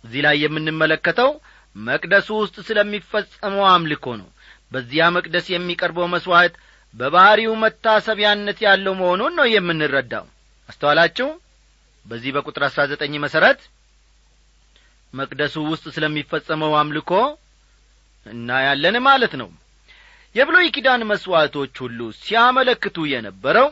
እዚህ 0.05 0.21
ላይ 0.27 0.37
የምንመለከተው 0.43 1.31
መቅደሱ 1.77 2.29
ውስጥ 2.41 2.57
ስለሚፈጸመው 2.69 3.65
አምልኮ 3.71 4.07
ነው። 4.21 4.29
በዚያ 4.73 5.05
መቅደስ 5.17 5.47
የሚቀርበው 5.53 6.07
መሥዋዕት 6.15 6.55
በባሕሪው 6.95 7.53
መታሰቢያነት 7.63 8.59
ያለው 8.67 8.95
መሆኑን 9.01 9.33
ነው 9.39 9.47
የምንረዳው 9.53 10.27
አስተዋላችሁ? 10.69 11.29
በዚህ 12.07 12.31
በቁጥር 12.37 12.63
አሥራ 12.69 12.81
ዘጠኝ 12.91 13.15
መሠረት 13.25 13.61
መቅደሱ 15.15 15.57
ውስጥ 15.73 15.85
ስለሚፈጸመው 15.97 16.73
አምልኮ 16.81 17.11
እናያለን 18.27 18.97
ማለት 19.07 19.35
ነው። 19.41 19.49
የብሎይ 20.35 20.69
ኪዳን 20.77 21.03
መሥዋዕቶች 21.11 21.75
ሁሉ 21.85 21.99
ሲያመለክቱ 22.21 22.97
የነበረው 23.11 23.69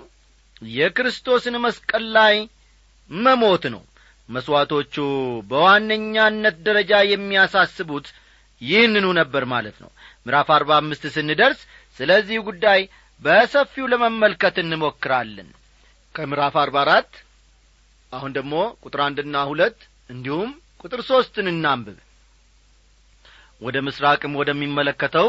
የክርስቶስን 0.73 1.57
መስቀል 1.65 2.05
ላይ 2.17 2.37
መሞት 3.11 3.65
ነው። 3.75 3.83
መሥዋዕቶቹ 4.29 4.95
በዋነኛነት 5.51 6.57
ደረጃ 6.67 6.93
የሚያሳስቡት 7.13 8.07
ይህንኑ 8.63 9.07
ነበር 9.21 9.45
ማለት 9.55 9.77
ነው። 9.85 9.91
ምዕራፍ 10.27 10.51
አርባ 10.57 10.71
አምስት 10.81 11.05
ስንደርስ 11.17 11.61
ስለዚህ 11.99 12.39
ጉዳይ 12.49 12.81
በሰፊው 13.23 13.87
ለመመልከት 13.93 14.57
እንሞክራለን 14.63 15.49
ከምዕራፍ 16.15 16.55
አርባ 16.63 16.77
አራት 16.85 17.13
አሁን 18.13 18.31
ደግሞ 18.37 18.55
ቁጥር 18.85 19.01
አንድና 19.05 19.37
ሁለት 19.51 19.79
እንዲሁም 20.11 20.51
ቁጥር 20.85 21.01
ሦስትን 21.09 21.47
እናንብብ። 21.53 21.99
ወደ 23.63 23.77
ምሥራቅም 23.87 24.37
ወደሚመለከተው 24.41 25.29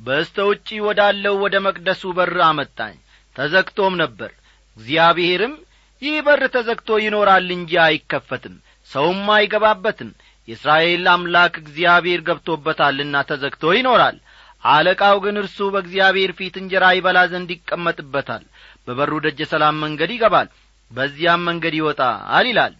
በስተ 0.00 0.36
ውጪ 0.48 0.68
ወዳለው 0.86 1.34
ወደ 1.44 1.56
መቅደሱ 1.66 2.02
በር 2.16 2.36
አመጣኝ 2.48 2.94
ተዘግቶም 3.36 3.94
ነበር። 4.02 4.30
እግዚአብሔርም 4.76 5.54
ይህ 6.02 6.16
በር 6.26 6.42
ተዘግቶ 6.54 6.96
ይኖራል 7.04 7.48
እንጂ 7.56 7.72
አይከፈትም 7.84 8.54
ሰውም 8.90 9.28
አይገባበትም። 9.36 10.10
የእስራኤል 10.48 11.04
አምላክ 11.12 11.54
እግዚአብሔር 11.62 12.20
ገብቶበታልና 12.26 13.16
ተዘግቶ 13.28 13.72
ይኖራል። 13.76 14.16
አለቃው 14.64 15.16
ግን 15.24 15.36
እርሱ 15.40 15.58
በእግዚአብሔር 15.72 16.30
ፊት 16.38 16.54
እንጀራ 16.60 16.84
ይበላ 16.96 17.18
ዘንድ 17.32 17.50
ይቀመጥበታል 17.54 18.44
በበሩ 18.88 19.12
ደጀ 19.24 19.40
ሰላም 19.52 19.76
መንገድ 19.84 20.10
ይገባል 20.14 20.48
በዚያም 20.90 21.44
መንገድ 21.48 21.74
ይወጣል 21.78 22.46
ይላል። 22.50 22.74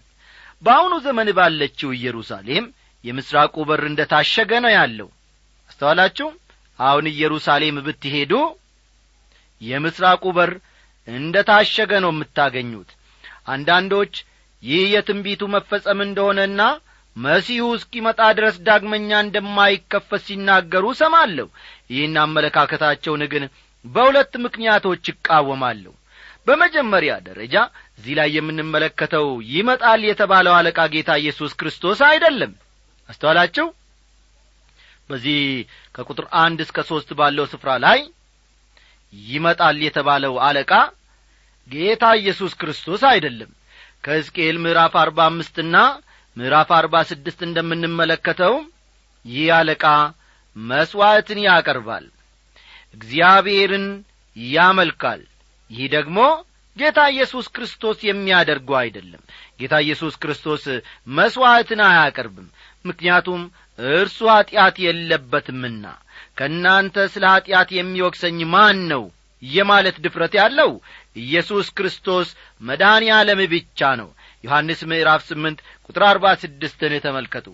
በአሁኑ 0.62 0.94
ዘመን 1.06 1.28
ባለችው 1.38 1.90
ኢየሩሳሌም 1.96 2.66
የምሥራቁ 3.04 3.54
በር 3.68 3.82
እንደ 3.88 4.02
ታሸገ 4.12 4.52
ነው 4.64 4.72
ያለው። 4.76 5.08
አስተዋላችሁ? 5.70 6.28
አሁን 6.78 7.04
ኢየሩሳሌም 7.12 7.76
ብትሄዱ 7.86 8.32
የምሥራቁ 9.60 10.24
በር 10.36 10.52
እንደ 11.08 11.36
ታሸገ 11.48 11.92
ነው 12.04 12.10
የምታገኙት። 12.14 12.90
አንዳንዶች 13.46 14.14
ይህ 14.62 14.84
የትንቢቱ 14.94 15.42
መፈጸም 15.54 15.98
እንደሆነና 16.04 16.60
መሲሁ 17.16 17.64
እስኪመጣ 17.76 18.20
ድረስ 18.38 18.56
ዳግመኛ 18.66 19.10
እንደማይከፈት 19.24 20.22
ሲናገሩ 20.26 20.84
ሰማለሁ 21.00 21.46
ይህን 21.92 22.16
አመለካከታቸውን 22.22 23.22
ግን 23.32 23.44
በሁለት 23.84 24.32
ምክንያቶች 24.44 25.04
ይቃወማለሁ 25.12 25.92
በመጀመሪያ 26.46 27.12
ደረጃ 27.26 27.54
እዚህ 27.98 28.14
ላይ 28.18 28.28
የምንመለከተው 28.36 29.26
ይመጣል 29.52 30.02
የተባለው 30.08 30.54
አለቃ 30.58 30.80
ጌታ 30.94 31.10
ኢየሱስ 31.22 31.52
ክርስቶስ 31.60 32.00
አይደለም። 32.08 32.52
አስተዋላችሁ? 33.08 33.66
በዚህ 35.10 35.38
ከቁጥር 35.94 36.26
አንድ 36.42 36.58
እስከ 36.64 36.78
ሦስት 36.90 37.10
ባለው 37.18 37.46
ስፍራ 37.52 37.70
ላይ 37.84 37.98
ይመጣል 39.12 39.76
የተባለው 39.86 40.34
አለቃ 40.46 40.72
ጌታ 41.68 42.04
ኢየሱስ 42.20 42.52
ክርስቶስ 42.60 43.02
አይደለም። 43.10 43.50
ከሕዝቅኤል 44.04 44.56
ምዕራፍ 44.64 44.94
አርባ 45.02 45.18
አምስትና 45.30 45.76
ምዕራፍ 46.36 46.70
አርባ 46.78 46.94
ስድስት 47.10 47.40
እንደምንመለከተው 47.46 48.54
ይህ 49.24 49.46
አለቃ 49.58 49.84
መሥዋዕትን 50.56 51.38
ያቀርባል 51.46 52.04
እግዚአብሔርን 52.94 53.86
ያመልካል 54.36 55.22
ይህ 55.70 55.86
ደግሞ 55.94 56.18
ጌታ 56.76 57.00
ኢየሱስ 57.12 57.46
ክርስቶስ 57.54 57.98
የሚያደርገው 58.06 58.76
አይደለም። 58.80 59.22
ጌታ 59.60 59.74
ኢየሱስ 59.84 60.14
ክርስቶስ 60.22 60.64
መሥዋዕትን 61.16 61.80
አያቀርብም 61.88 62.48
ምክንያቱም 62.84 63.42
እርሱ 63.94 64.18
ኀጢአት 64.32 64.76
የለበትምና። 64.84 65.84
ከእናንተ 66.38 66.96
ስለ 67.14 67.24
ኀጢአት 67.34 67.68
የሚወቅሰኝ 67.76 68.38
ማን 68.54 68.80
ነው 68.92 69.04
የማለት 69.42 69.96
ድፍረት 70.04 70.34
ያለው 70.40 70.70
ኢየሱስ 71.22 71.66
ክርስቶስ 71.78 72.28
መድኃኔ 72.62 73.04
ዓለም 73.16 73.40
ብቻ 73.52 73.90
ነው። 74.00 74.08
ዮሐንስ 74.44 74.80
ምዕራፍ 74.90 75.22
ስምንት 75.28 75.58
ቁጥር 75.88 76.02
አርባ 76.08 76.26
ስድስትን 76.42 76.92
ተመልከቱ። 77.04 77.46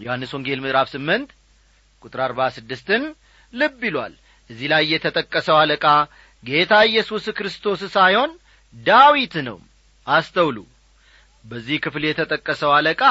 ዮሐንስ 0.00 0.30
ወንጌል 0.36 0.60
ምዕራፍ 0.64 0.88
ስምንት 0.94 1.30
ቁጥር 2.02 2.20
አርባ 2.26 2.40
ስድስትን 2.56 3.02
ልብ 3.52 3.80
ይሏል። 3.88 4.14
እዚህ 4.50 4.68
ላይ 4.72 4.82
የተጠቀሰው 4.92 5.56
አለቃ 5.58 5.84
ጌታ 6.44 6.72
ኢየሱስ 6.88 7.24
ክርስቶስ 7.38 7.80
ሳይሆን 7.94 8.30
ዳዊት 8.76 9.34
ነው። 9.48 9.58
አስተውሉ። 10.06 10.56
በዚህ 11.44 11.76
ክፍል 11.84 12.02
የተጠቀሰው 12.06 12.70
አለቃ 12.76 13.02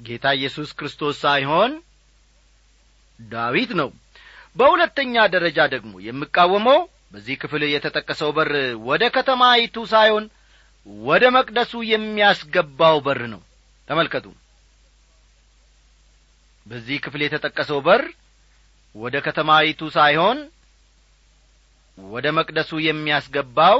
ጌታ 0.00 0.26
ኢየሱስ 0.38 0.70
ክርስቶስ 0.78 1.16
ሳይሆን 1.24 1.72
ዳዊት 3.18 3.72
ነው። 3.80 3.90
በሁለተኛ 4.56 5.14
ደረጃ 5.34 5.58
ደግሞ 5.74 5.92
የምቃወመው 6.06 6.80
በዚህ 7.12 7.36
ክፍል 7.42 7.62
የተጠቀሰው 7.66 8.30
በር 8.36 8.50
ወደ 8.88 9.04
ከተማይቱ 9.14 9.76
ሳይሆን 9.92 10.24
ወደ 11.04 11.24
መቅደሱ 11.36 11.72
የሚያስገባው 11.90 12.96
በር 13.06 13.20
ነው። 13.34 13.42
ተመልከቱ። 13.88 14.26
በዚህ 16.66 16.96
ክፍል 17.04 17.20
የተጠቀሰው 17.24 17.78
በር 17.86 18.02
ወደ 18.94 19.16
ከተማይቱ 19.26 19.80
ሳይሆን 19.96 20.38
ወደ 21.98 22.26
መቅደሱ 22.38 22.70
የሚያስገባው 22.86 23.78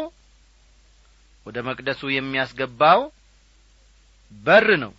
ወደ 1.46 1.59
መቅደሱ 1.68 2.03
የሚያስገባው 2.14 3.01
በር 4.33 4.68
ነው። 4.83 4.92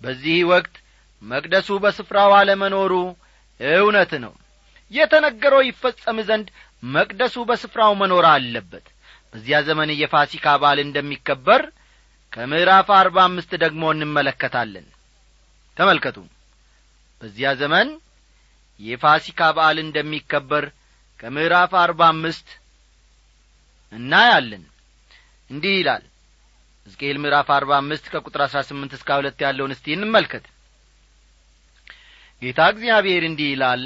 በዚህ 0.00 0.38
ወቅት 0.50 0.74
መቅደሱ 1.22 1.68
በስፍራው 1.84 2.32
አለመኖሩ 2.38 2.92
እውነት 3.60 4.12
ነው። 4.24 4.32
የተነገረው 4.92 5.62
ይፈጸም 5.68 6.18
ዘንድ 6.28 6.48
መቅደሱ 6.88 7.36
በስፍራው 7.48 7.92
መኖር 8.02 8.26
አለበት። 8.32 8.86
በዚያ 9.32 9.56
ዘመን 9.68 9.90
የፋሲካ 10.00 10.46
በዓል 10.62 10.78
እንደሚከበር 10.84 11.62
ከምዕራፍ 12.32 12.88
አርባ 12.98 13.18
አምስት 13.28 13.52
ደግሞ 13.64 13.82
እንመለከታለን። 13.94 14.86
ተመልከቱ። 15.76 16.16
በዚያ 17.22 17.48
ዘመን 17.60 17.88
የፋሲካ 18.80 19.40
በዓል 19.56 19.78
እንደሚከበር 19.84 20.64
ከምዕራፍ 21.20 21.72
አርባ 21.82 22.00
አምስት 22.12 22.48
እናያለን። 23.92 24.64
እንዲህ 25.50 25.74
ይላል 25.78 26.04
ሕዝቅኤል 26.86 27.16
ምዕራፍ 27.22 27.48
አርባ 27.56 27.70
አምስት 27.80 28.04
ከቁጥር 28.12 28.40
አሥራ 28.44 28.60
ስምንት 28.68 28.92
እስከ 28.96 29.16
ሁለት 29.18 29.38
ያለውን 29.44 29.74
እስቲ 29.74 29.86
እንመልከት። 29.96 30.44
ጌታ 32.42 32.60
እግዚአብሔር 32.72 33.22
እንዲህ 33.28 33.48
ይላል 33.52 33.82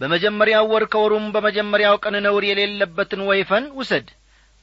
በመጀመሪያው 0.00 0.64
ወር 0.72 0.84
ከወሩም 0.92 1.26
በመጀመሪያው 1.34 1.96
ቀን 2.04 2.14
ነውር 2.24 2.44
የሌለበትን 2.48 3.20
ወይፈን 3.28 3.64
ውሰድ 3.78 4.06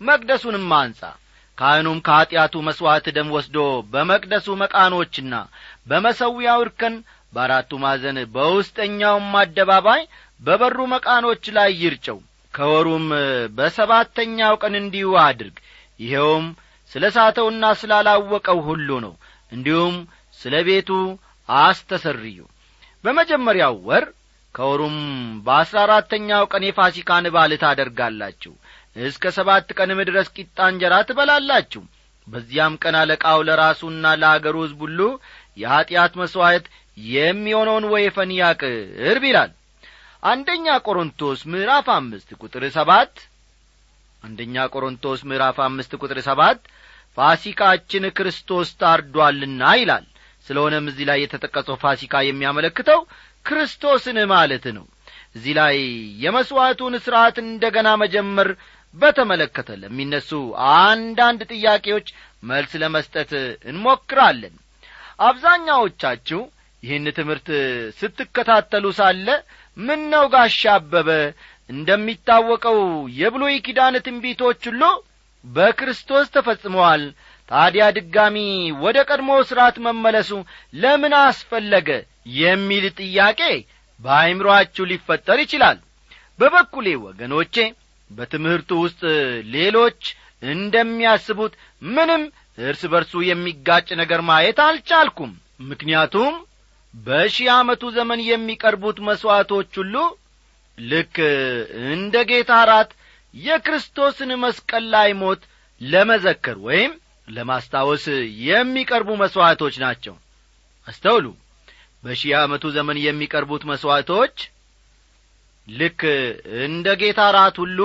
መቅደሱንም 0.02 0.72
አንጻ። 0.80 1.02
ካህኑም 1.58 2.00
ከኀጢአቱ 2.06 2.56
መሥዋዕት 2.68 3.08
ደም 3.16 3.30
ወስዶ 3.36 3.58
በመቅደሱ 3.94 4.48
መቃኖችና 4.62 5.34
በመሰዊያው 5.90 6.62
እርከን 6.64 6.96
በአራቱ 7.34 7.72
ማዕዘን 7.84 8.18
በውስጠኛውም 8.34 9.30
አደባባይ 9.42 10.02
በበሩ 10.42 10.78
መቃኖች 10.94 11.44
ላይ 11.58 11.72
ይርጨው 11.82 12.20
ከወሩም 12.54 13.06
በሰባተኛው 13.58 14.56
ቀን 14.64 14.74
እንዲሁ 14.80 15.10
አድርግ። 15.24 15.58
ይኸውም 16.00 16.46
ስለ 16.92 17.04
ሳተውና 17.16 17.66
ስላላወቀው 17.82 18.60
ሁሉ 18.68 18.90
ነው። 19.06 19.14
እንዲሁም 19.52 19.96
ስለ 20.40 20.56
ቤቱ 20.68 20.90
አስተሰርዩ። 21.50 22.40
በመጀመሪያው 23.04 23.76
ወር 23.88 24.06
ከወሩም 24.56 24.98
በአሥራ 25.46 25.78
አራተኛው 25.86 26.44
ቀን 26.52 26.64
የፋሲካን 26.68 27.26
በዓል 27.34 27.54
ታደርጋላችሁ። 27.62 28.54
እስከ 28.96 29.24
ሰባት 29.38 29.68
ቀንም 29.78 30.00
ድረስ 30.10 30.28
ቂጣ 30.36 30.60
እንጀራ 30.72 30.96
ትበላላችሁ። 31.10 31.84
በዚያም 32.28 32.74
ቀን 32.84 32.96
አለቃው 33.00 33.40
ለራሱና 33.48 34.06
ለአገሩ 34.22 34.56
ሕዝብ 34.66 34.82
ሁሉ 34.86 35.00
የኀጢአት 35.58 36.14
መሥዋዕት 36.22 36.66
የሚሆነውን 37.12 37.86
ወይፈን 37.94 38.32
ያቅርብ 38.40 39.24
ይላል 39.30 39.52
አንደኛ 40.24 40.66
ቆሮንቶስ 40.86 41.40
ምዕራፍ 41.52 41.88
አምስት 41.94 42.30
ቁጥር 42.42 42.64
ሰባት። 42.76 43.14
አንደኛ 44.24 44.66
ቆሮንቶስ 44.74 45.20
ምዕራፍ 45.30 45.58
አምስት 45.66 45.92
ቁጥር 46.02 46.20
ሰባት 46.28 46.60
ፋሲካችን 47.18 48.04
ክርስቶስ 48.18 48.70
ታርዷልና 48.82 49.64
ይላል። 49.80 50.06
ስለሆነም 50.48 50.86
እዚህ 50.92 51.06
ላይ 51.10 51.20
የተጠቀሰው 51.22 51.76
ፋሲካ 51.84 52.22
የሚያመለክተው 52.26 53.00
ክርስቶስን 53.46 54.18
ማለት 54.34 54.66
ነው። 54.78 54.86
እዚህ 55.36 55.54
ላይ 55.60 55.76
የመሥዋዕቱን 56.24 56.96
ሥርዓት 57.06 57.36
እንደ 57.44 57.66
ገና 57.76 57.90
መጀመር 58.02 58.50
በተመለከተ 58.96 59.70
ለሚነሱ 59.82 60.30
አንዳንድ 60.78 61.42
ጥያቄዎች 61.54 62.08
መልስ 62.44 62.72
ለመስጠት 62.82 63.32
እንሞክራለን። 63.72 64.56
አብዛኛዎቻችሁ 65.28 66.42
ይህን 66.84 67.06
ትምህርት 67.18 67.48
ስትከታተሉ 67.98 68.86
ሳለ 69.00 69.28
ምን 69.78 70.02
ነው 70.14 70.24
ጋሻ 70.34 70.62
እንደሚታወቀው 71.70 72.80
የብሉይ 73.20 73.56
ኪዳን 73.66 73.96
ትንቢቶች 74.06 74.64
ሁሉ 74.70 74.84
በክርስቶስ 75.46 76.28
ተፈጽመዋል። 76.36 77.04
ታዲያ 77.50 77.84
ድጋሚ 77.98 78.38
ወደ 78.84 78.98
ቀድሞ 79.10 79.30
ሥርዓት 79.50 79.78
መመለሱ 79.86 80.32
ለምን 80.74 81.14
አስፈለገ 81.22 81.90
የሚል 82.40 82.86
ጥያቄ 83.00 83.42
በአይምሮአችሁ 84.00 84.84
ሊፈጠር 84.92 85.40
ይችላል። 85.44 85.78
በበኩሌ 86.40 86.88
ወገኖቼ 87.06 87.56
በትምህርቱ 88.10 88.70
ውስጥ 88.84 89.02
ሌሎች 89.56 90.02
እንደሚያስቡት 90.44 91.54
ምንም 91.90 92.24
እርስ 92.62 92.82
በርሱ 92.94 93.14
የሚጋጭ 93.28 93.88
ነገር 94.02 94.22
ማየት 94.30 94.60
አልቻልኩም። 94.68 95.32
ምክንያቱም 95.70 96.34
በሺህ 96.94 97.48
ዓመቱ 97.54 97.84
ዘመን 97.98 98.20
የሚቀርቡት 98.26 98.98
መሥዋዕቶች 99.08 99.70
ሁሉ 99.80 99.96
ልክ 100.78 101.16
እንደ 101.92 102.16
ጌታ 102.30 102.54
ራት 102.70 102.92
የክርስቶስን 103.34 104.32
መስቀል 104.44 104.86
ላይ 104.94 105.10
ሞት 105.22 105.42
ለመዘከር 105.82 106.58
ወይም 106.66 106.92
ለማስታወስ 107.28 108.06
የሚቀርቡ 108.46 109.10
መሥዋዕቶች 109.22 109.76
ናቸው። 109.84 110.16
አስተውሉ። 110.88 111.26
በሺህ 112.04 112.32
ዓመቱ 112.40 112.64
ዘመን 112.78 112.98
የሚቀርቡት 113.02 113.64
መሥዋዕቶች 113.72 114.36
ልክ 115.68 116.02
እንደ 116.66 116.88
ጌታ 117.02 117.22
ራት 117.36 117.58
ሁሉ 117.64 117.80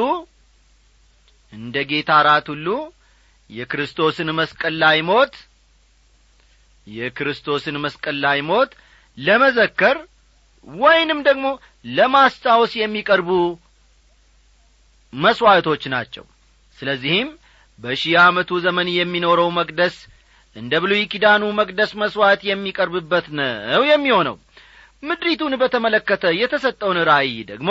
እንደ 1.53 1.77
ጌታ 1.91 2.13
ራት 2.29 2.47
ሁሉ 2.53 2.69
የክርስቶስን 3.51 4.29
መስቀል 4.39 4.75
ላይ 4.83 4.99
ሞት 5.09 5.35
የክርስቶስን 6.87 7.77
መስቀል 7.85 8.17
ላይ 8.25 8.41
ሞት 8.49 8.73
ለመዘከር 9.19 9.97
ወይንም 10.67 11.19
ደግሞ 11.29 11.47
ለማስታወስ 11.91 12.73
የሚቀርቡ 12.79 13.29
መሥዋዕቶች 15.13 15.83
ናቸው። 15.93 16.25
ስለዚህም 16.79 17.29
በሺህ 17.79 18.15
ዓመቱ 18.23 18.51
ዘመን 18.65 18.89
የሚኖረው 18.93 19.49
መቅደስ 19.59 19.97
እንደ 20.57 20.73
ብሉይ 20.83 21.03
ኪዳኑ 21.13 21.43
መቅደስ 21.59 21.91
መሥዋዕት 22.03 22.43
የሚቀርብበት 22.49 23.27
ነው 23.39 23.83
የሚሆነው። 23.91 24.37
ምድሪቱን 25.03 25.55
በተመለከተ 25.61 26.25
የተሰጠውን 26.39 26.99
ራእይ 27.09 27.35
ደግሞ 27.51 27.71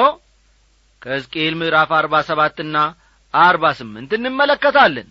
ከሕዝቅኤል 1.02 1.54
ምዕራፍ 1.62 1.90
አርባ 1.98 2.16
ሰባትና 2.30 2.78
አርባ 3.34 3.66
ስምንት 3.80 4.12
እንመለከታለን። 4.18 5.10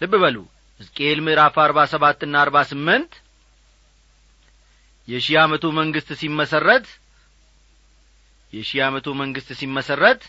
ልብ 0.00 0.12
በሉ 0.22 0.36
ሕዝቅኤል 0.80 1.18
ምዕራፍ 1.26 1.56
አርባ 1.64 1.80
ሰባትና 1.92 2.34
አርባ 2.42 2.58
ስምንት 2.70 3.12
የሺህ 5.08 5.36
ዓመቱ 5.42 5.64
መንግሥት 5.78 6.10
ሲመሠረት 6.20 6.86
የሺህ 8.52 8.80
ዓመቱ 8.86 9.08
መንግሥት 9.20 9.50
ሲመሠረት 9.60 10.22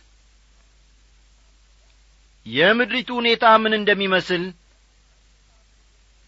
የምድሪቱ 2.45 3.09
ሁኔታ 3.19 3.45
ምን 3.63 3.73
እንደሚመስል 3.77 4.43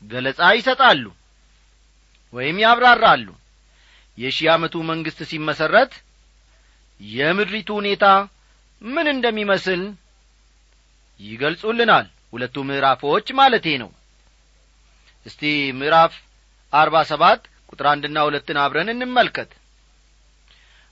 ገለጻ 0.04 0.42
ይሰጣሉ 0.58 1.04
ወይም 2.34 2.58
ያብራራሉ። 2.64 3.28
የሺህ 4.18 4.48
ዓመቱ 4.54 4.76
መንግሥት 4.90 5.20
ሲመሠረት 5.32 5.94
የምድሪቱ 7.02 7.70
ሁኔታ 7.80 8.06
ምን 8.82 9.08
እንደሚመስል 9.14 9.82
ይገልጹልናል። 11.20 12.06
ሁለቱ 12.34 12.56
ምዕራፎች 12.70 13.28
ማለቴ 13.40 13.68
ነው። 13.82 13.90
እስቲ 15.26 15.42
ምዕራፍ 15.80 16.14
አርባ 16.74 16.96
ሰባት 17.12 17.42
ቁጥር 17.74 17.88
አንድና 17.92 18.18
ሁለትን 18.28 18.58
አብረን 18.64 18.90
እንመልከት። 18.94 19.52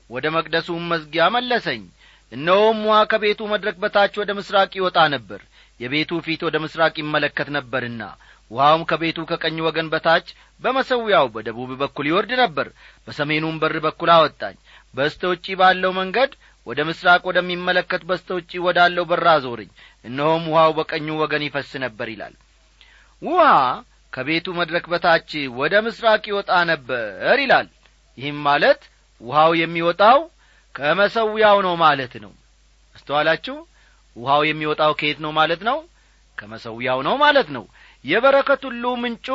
ወደ 0.10 0.26
መቅደሱም 0.36 0.84
መዝጊያ 0.92 1.26
መለሰኝ። 1.36 1.84
እነሆም 2.32 2.78
ውሃ 2.88 2.98
ከቤቱ 3.12 3.42
መድረክ 3.52 3.78
በታች 3.84 4.14
ወደ 4.22 4.32
ምሥራቅ 4.38 4.72
ይወጣ 4.78 4.98
ነበር። 5.16 5.42
የቤቱ 5.80 6.12
ፊት 6.26 6.42
ወደ 6.48 6.56
ምሥራቅ 6.64 6.94
ይመለከት 7.02 7.48
ነበርና 7.56 8.02
ውሃውም 8.52 8.84
ከቤቱ 8.90 9.20
ከቀኝ 9.30 9.58
ወገን 9.66 9.88
በታች 9.94 10.28
በመሰዊያው 10.64 11.28
በደቡብ 11.36 11.70
በኩል 11.82 12.06
ይወርድ 12.10 12.32
ነበር። 12.42 12.68
በሰሜኑም 13.06 13.60
በር 13.62 13.76
በኩል 13.86 14.10
አወጣኝ። 14.16 14.56
በስተ 14.94 15.22
ውጪ 15.32 15.46
ባለው 15.60 15.92
መንገድ 16.00 16.32
ወደ 16.68 16.80
ምሥራቅ 16.90 17.22
ወደሚመለከት 17.30 18.02
በስተ 18.10 18.30
ውጪ 18.38 18.52
ወዳለው 18.66 19.06
በር 19.12 19.26
አዞርኝ 19.34 19.70
እነሆም 20.06 20.44
ውሃው 20.52 20.74
በቀኙ 20.80 21.08
ወገን 21.22 21.46
ይፈስ 21.48 21.72
ነበር 21.86 22.10
ይላል። 22.14 22.36
ውሃ 23.22 23.46
ከቤቱ 24.14 24.48
መድረክ 24.58 24.86
በታች 24.92 25.30
ወደ 25.60 25.74
ምሥራቅ 25.86 26.24
ይወጣ 26.30 26.52
ነበር 26.72 27.38
ይላል። 27.44 27.68
ይህም 28.18 28.40
ማለት 28.48 28.82
ውሃው 29.22 29.52
የሚወጣው 29.60 30.20
ከመሰዊያው 30.76 31.58
ነው 31.66 31.74
ማለት 31.84 32.14
ነው። 32.24 32.32
አስተዋላችሁ? 32.96 33.56
ውሃው 34.16 34.42
የሚወጣው 34.48 34.92
ከየት 35.00 35.20
ነው 35.26 35.32
ማለት 35.40 35.62
ነው? 35.70 35.78
ከመሰዊያው 36.38 37.00
ነው 37.08 37.16
ማለት 37.24 37.48
ነው። 37.56 37.64
የበረከት 38.06 38.62
ሁሉ 38.68 38.84
ምንጩ 39.02 39.28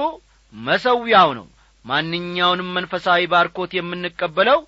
መሰዊያው 0.54 1.30
ነው። 1.38 1.46
ማንኛውንም 1.84 2.68
መንፈሳዊ 2.76 3.22
ባርኮት 3.32 3.72
የምንቀበለው 3.76 4.60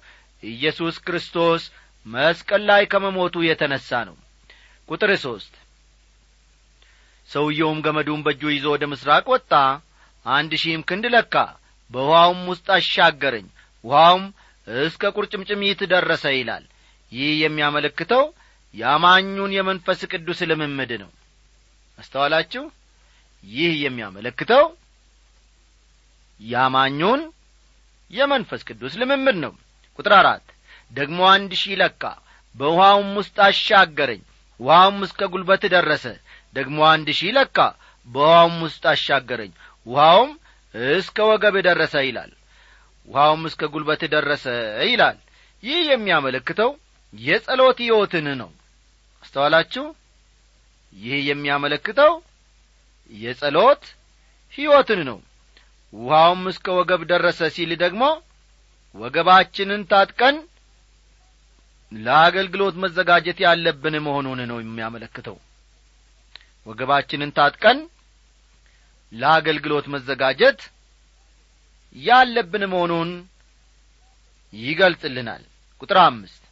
ኢየሱስ 0.43 0.97
ክርስቶስ 1.07 1.63
መስቀል 2.07 2.63
ላይ 2.71 2.83
ከመሞቱ 2.93 3.37
የተነሣ 3.47 3.91
ነው። 4.09 4.17
ቁጥር 4.89 5.11
ሦስት 5.25 5.55
ሰውየውም 7.29 7.79
ገመዱን 7.87 8.21
በእጁ 8.27 8.43
ይዞ 8.53 8.67
ወደ 8.75 8.85
ምሥራቅ 8.93 9.25
ወጣ 9.33 9.53
አንድ 10.29 10.53
ሺህም 10.63 10.83
ክንድ 10.89 11.05
ለካ። 11.15 11.35
በውሃውም 11.91 12.41
ውስጥ 12.51 12.67
አሻገረኝ 12.77 13.47
ውሃውም 13.85 14.25
እስከ 14.67 15.13
ቁርጭምጭሚት 15.17 15.81
ደረሰ 15.93 16.25
ይላል። 16.35 16.65
ይህ 17.13 17.31
የሚያመለክተው 17.43 18.25
የአማኙን 18.75 19.53
የመንፈስ 19.57 20.01
ቅዱስ 20.13 20.41
ልምምድ 20.51 20.91
ነው። 21.03 21.11
አስተዋላችሁ? 21.99 22.65
ይህ 23.45 23.73
የሚያመለክተው 23.85 24.65
ያማኙን 26.41 27.23
የመንፈስ 28.11 28.61
ቅዱስ 28.69 28.93
ልምምድ 29.01 29.37
ነው። 29.45 29.53
ቁጥር 29.99 30.13
አራት 30.19 30.45
ደግሞ 30.93 31.19
አንድ 31.35 31.53
ሺህ 31.61 31.77
ለካ። 31.81 32.03
በውሃውም 32.55 33.11
ውስጥ 33.19 33.37
አሻገረኝ 33.47 34.21
ውሃውም 34.61 34.99
እስከ 35.07 35.21
ጉልበት 35.33 35.65
ደረሰ። 35.75 36.05
ደግሞ 36.57 36.79
አንድ 36.93 37.09
ሺህ 37.19 37.33
ለካ። 37.37 37.59
በውሃውም 38.09 38.57
ውስጥ 38.67 38.85
አሻገረኝ 38.93 39.53
ውሃውም 39.89 40.31
እስከ 40.95 41.19
ወገብ 41.31 41.55
ደረሰ 41.67 41.95
ይላል። 42.07 42.33
ውሃውም 43.09 43.43
እስከ 43.49 43.63
ጉልበት 43.75 44.03
ደረሰ 44.15 44.45
ይላል። 44.89 45.19
ይህ 45.63 45.79
የሚያመለክተው 45.91 46.71
የጸሎት 47.15 47.79
ሕይወትን 47.85 48.27
ነው። 48.41 48.51
አስተዋላችሁ? 49.23 49.85
ይህ 50.97 51.19
የሚያመለክተው 51.29 52.13
የጸሎት 53.13 53.83
ሕይወትን 54.53 55.01
ነው። 55.09 55.19
ውሃውም 55.93 56.43
እስከ 56.53 56.67
ወገብ 56.79 57.03
ደረሰ 57.13 57.41
ሲል 57.55 57.71
ደግሞ 57.83 58.03
ወገባችንን 58.95 59.83
ታጥቀን 59.91 60.37
ለአገልግሎት 61.93 62.75
መዘጋጀት 62.83 63.39
ያለብን 63.45 63.95
መሆኑን 64.07 64.41
ነው 64.51 64.59
የሚያመለክተው። 64.63 65.37
ወገባችንን 66.67 67.31
ታጥቀን 67.39 67.79
ለአገልግሎት 69.13 69.87
መዘጋጀት 69.95 70.61
ያለብን 71.97 72.65
መሆኑን 72.73 73.11
ይገልጽልናል። 74.53 75.43
ቁጥር 75.83 75.99
አምስት 76.05 76.43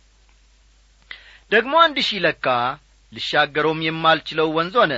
ደግሞ 1.53 1.75
አንድ 1.85 1.97
ሺህ 2.07 2.21
ለካ 2.25 2.47
ልሻገረውም 3.13 3.81
የማልችለው 3.87 4.49
ወንዝ 4.57 4.75
ሆነ። 4.81 4.95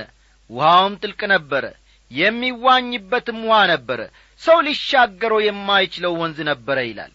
ውሃውም 0.49 0.93
ጥልቅ 1.01 1.21
ነበረ 1.33 1.65
የሚዋኝበትም 2.11 3.39
ውሃ 3.47 3.57
ነበረ። 3.71 3.99
ሰው 4.41 4.57
ሊሻገረው 4.67 5.39
የማይችለው 5.45 6.13
ወንዝ 6.21 6.39
ነበረ 6.49 6.77
ይላል። 6.87 7.11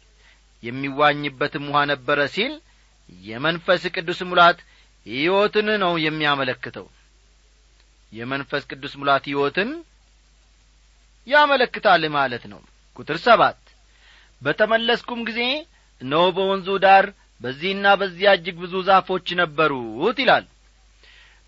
የሚዋኝበትም 0.62 1.64
ውሃ 1.70 1.80
ነበረ 1.92 2.18
ሲል 2.34 2.52
የመንፈስ 3.22 3.82
ቅዱስ 3.94 4.20
ሙላት 4.28 4.58
ሕይወትን 5.06 5.68
ነው 5.82 5.92
የሚያመለክተው። 6.04 6.86
የመንፈስ 8.12 8.62
ቅዱስ 8.70 8.92
ሙላት 9.00 9.24
ሕይወትን 9.30 9.70
ያመለክታል 11.26 12.02
ማለት 12.16 12.44
ነው። 12.52 12.60
ቁጥር 12.96 13.18
ሰባት 13.26 13.60
በተመለስኩም 14.42 15.20
ጊዜ 15.28 15.40
እነሆ 16.00 16.24
በወንዙ 16.36 16.68
ዳር 16.84 17.06
በዚህና 17.40 17.86
በዚያ 18.00 18.30
እጅግ 18.36 18.56
ብዙ 18.62 18.74
ዛፎች 18.88 19.26
ነበሩት 19.40 20.18
ይላል። 20.22 20.44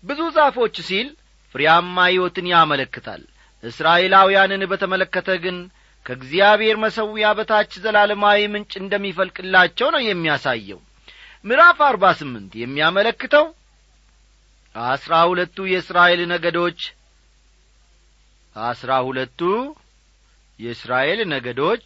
ብዙ 0.03 0.21
ዛፎች 0.37 0.75
ሲል 0.87 1.07
ፍሬያማ 1.55 1.97
ሕይወትን 2.09 2.47
ያመለክታል። 2.53 3.21
እስራኤላውያንን 3.63 4.63
በተመለከተ 4.71 5.29
ግን 5.43 5.57
ከእግዚአብሔር 6.05 6.75
መሰዊያ 6.83 7.27
በታች 7.37 7.71
ዘላለማዊ 7.83 8.41
ምንጭ 8.51 8.73
እንደሚፈልቅላቸው 8.81 9.87
ነው 9.95 10.01
የሚያሳየው። 10.03 10.79
ምዕራፍ 11.45 11.79
አርባ 11.87 12.05
ስምንት 12.19 12.51
የሚያመለክተው 12.61 13.45
አስራ 14.75 15.13
ሁለቱ 15.29 15.57
የእስራኤል 15.69 16.21
ነገዶች 16.33 16.79
አስራ 18.65 18.91
ሁለቱ 19.07 19.39
የእስራኤል 20.59 21.19
ነገዶች 21.33 21.85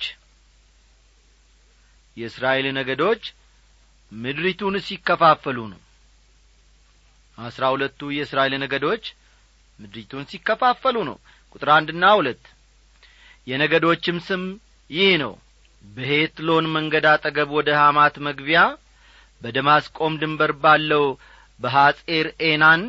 የእስራኤል 2.17 2.67
ነገዶች 2.77 3.23
ምድሪቱን 4.11 4.75
ሲከፋፈሉ 4.87 5.57
ነው። 5.73 5.81
አስራ 7.37 7.63
ሁለቱ 7.73 8.09
የእስራኤል 8.15 8.53
ነገዶች 8.63 9.03
ምድሪቱን 9.79 10.23
ሲከፋፈሉ 10.31 10.97
ነው። 11.09 11.17
ቁጥር 11.55 11.69
አንድና 11.77 12.05
ሁለት 12.19 12.43
የነገዶችም 13.47 14.17
ስም 14.27 14.43
ይህ 14.89 15.13
ነው። 15.23 15.33
በሄትሎን 15.83 16.65
መንገድ 16.75 17.05
አጠገብ 17.11 17.49
ወደ 17.57 17.69
ሐማት 17.79 18.15
መግቢያ 18.27 18.59
በደማስቆም 19.41 20.17
ድንበር 20.21 20.51
ባለው 20.63 21.05
በሐጼር 21.59 22.27
ኤናን 22.41 22.81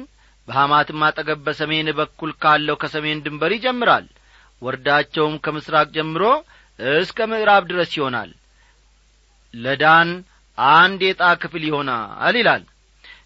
በሐማትም 0.53 1.03
አጠገብ 1.07 1.39
በሰሜን 1.45 1.87
በኩል 1.99 2.31
ካለው 2.43 2.77
ከሰሜን 2.81 3.19
ድንበር 3.25 3.53
ይጀምራል። 3.55 4.07
ወርዳቸውም 4.63 5.35
ከምስራቅ 5.45 5.87
ጀምሮ 5.95 6.23
እስከ 6.99 7.19
ምዕራብ 7.31 7.63
ድረስ 7.71 7.91
ይሆናል። 7.99 8.31
ለዳን 9.55 10.11
አንድ 10.79 11.01
የጣ 11.07 11.23
ክፍል 11.43 11.63
ይሆናል 11.69 12.37
ይላል። 12.41 12.63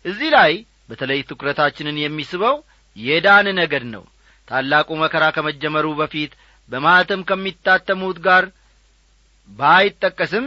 እዚህ 0.05 0.29
ላይ 0.37 0.53
በተለይ 0.91 1.21
ትኩረታችንን 1.29 1.97
የሚስበው 2.01 2.57
የዳን 2.97 3.49
ነገድ 3.61 3.85
ነው። 3.95 4.05
ታላቁ 4.49 4.89
መከራ 5.03 5.25
ከመጀመሩ 5.37 5.87
በፊት 6.01 6.33
በማኅተም 6.71 7.25
ከሚታተሙት 7.29 8.21
ጋር 8.27 8.45
ባይጠቀስም 9.49 10.47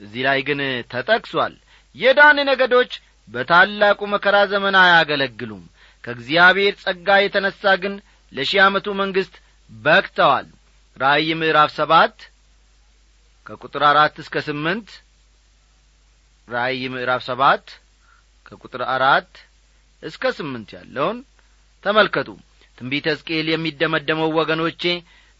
እዚህ 0.00 0.22
ላይ 0.28 0.40
ግን 0.48 0.60
ተጠቅሷል። 0.92 1.54
የዳን 1.96 2.38
ነገዶች 2.50 2.92
በታላቁ 3.28 4.00
መከራ 4.14 4.36
ዘመን 4.52 4.76
አያገለግሉም 4.82 5.62
ከእግዚአብሔር 6.04 6.74
ጸጋ 6.82 7.08
የተነሣ 7.22 7.62
ግን 7.82 7.94
ለሺህ 8.32 8.60
ዓመቱ 8.64 8.86
መንግሥት 9.00 9.34
በክተዋል 9.70 10.46
ራእይ 10.96 11.28
ምዕራፍ 11.40 11.70
ሰባት 11.78 12.16
ከቁጥር 13.46 13.82
አራት 13.90 14.16
እስከ 14.22 14.36
ስምንት 14.48 14.88
ራእይ 16.48 16.82
ምዕራፍ 16.94 17.22
ሰባት 17.28 17.66
ከቁጥር 18.46 18.82
አራት 18.94 19.32
እስከ 20.02 20.32
ስምንት 20.38 20.68
ያለውን 20.76 21.18
ተመልከቱ። 21.84 22.28
ትንቢተ 22.78 23.06
ሕዝቅኤል 23.14 23.46
የሚደመደመው 23.50 24.30
ወገኖቼ 24.38 24.82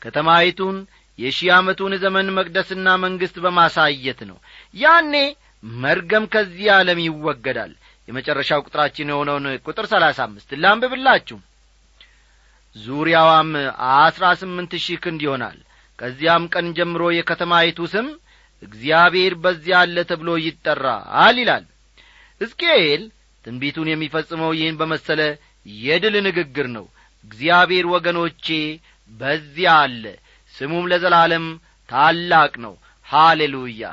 ከተማይቱን 0.02 0.76
የሺህ 1.18 1.48
ዓመቱን 1.56 1.92
ዘመን 2.02 2.26
መቅደስና 2.36 2.88
መንግሥት 3.04 3.36
በማሳየት 3.44 4.20
ነው። 4.30 4.38
ያኔ 4.74 5.14
መርገም 5.80 6.24
ከዚህ 6.32 6.66
ዓለም 6.76 7.00
ይወገዳል 7.06 7.72
የመጨረሻው 8.12 8.62
ቁጥራችን 8.66 9.10
የሆነውን 9.10 9.44
ቁጥር 9.66 9.86
ሰላሳ 9.92 10.18
አምስት 10.26 10.50
ላንብብላችሁ። 10.62 11.38
ዙሪያዋም 12.76 13.50
አስራ 13.96 14.24
ስምንት 14.40 14.72
ሺህ 14.84 14.98
ክንድ 15.04 15.20
ይሆናል። 15.26 15.58
ከዚያም 15.98 16.44
ቀን 16.54 16.66
ጀምሮ 16.76 17.02
የከተማይቱ 17.14 17.78
ስም 17.92 18.06
እግዚአብሔር 18.62 19.32
በዚያ 19.44 19.76
አለ 19.84 19.96
ተብሎ 20.10 20.30
ይጠራል 20.44 21.36
ይላል። 21.42 21.64
ሕዝቅኤል 22.40 23.02
ትንቢቱን 23.44 23.88
የሚፈጽመው 23.90 24.50
ይህን 24.58 24.78
በመሰለ 24.80 25.20
የድል 25.82 26.14
ንግግር 26.28 26.68
ነው። 26.76 26.86
እግዚአብሔር 27.24 27.86
ወገኖቼ 27.94 28.46
በዚያ 29.12 29.72
አለ 29.82 30.04
ስሙም 30.54 30.88
ለዘላለም 30.92 31.46
ታላቅ 31.88 32.52
ነው። 32.64 32.74
ሃሌሉያ 33.06 33.84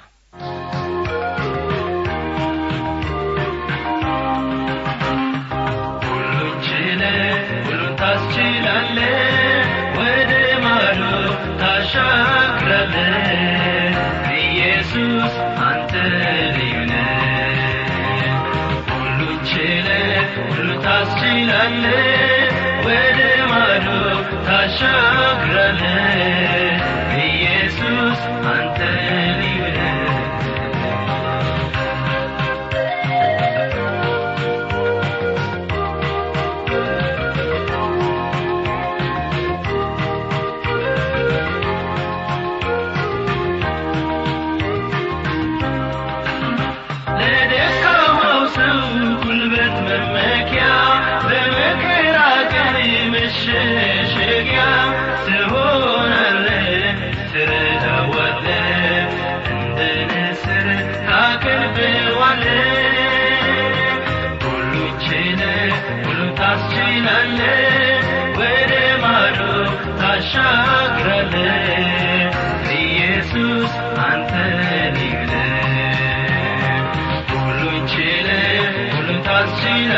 ታስችላለ 21.69 22.08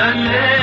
ነህ 0.02 0.62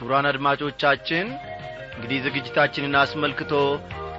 ክቡራን 0.00 0.26
አድማጮቻችን 0.30 1.26
እንግዲህ 1.94 2.18
ዝግጅታችንን 2.24 2.94
አስመልክቶ 3.00 3.52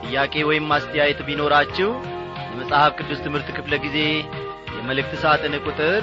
ጥያቄ 0.04 0.34
ወይም 0.50 0.69
ማስተያየት 0.71 1.19
ቢኖራችሁ 1.28 1.89
የመጽሐፍ 2.45 2.91
ቅዱስ 3.00 3.19
ትምህርት 3.26 3.50
ክፍለ 3.58 3.76
ጊዜ 3.86 3.97
የመልእክት 4.78 5.13
ሳጥን 5.24 5.56
ቁጥር 5.65 6.02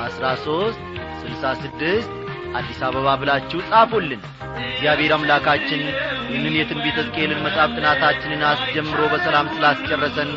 አስራ 0.00 0.26
ሦስት 0.44 0.82
ስልሳ 1.20 1.52
ስድስት 1.62 2.10
አዲስ 2.58 2.80
አበባ 2.86 3.08
ብላችሁ 3.20 3.58
ጻፉልን። 3.68 4.22
እግዚአብሔር 4.66 5.12
አምላካችን 5.16 5.80
ይህንን 6.26 6.54
የትንቢተ 6.58 6.96
ሕዝቅኤልን 7.00 7.40
መጽሐፍ 7.44 7.70
ጥናታችንን 7.76 8.42
አስጀምሮ 8.50 9.00
በሰላም 9.12 9.50
ስላስጨረሰን 9.54 10.30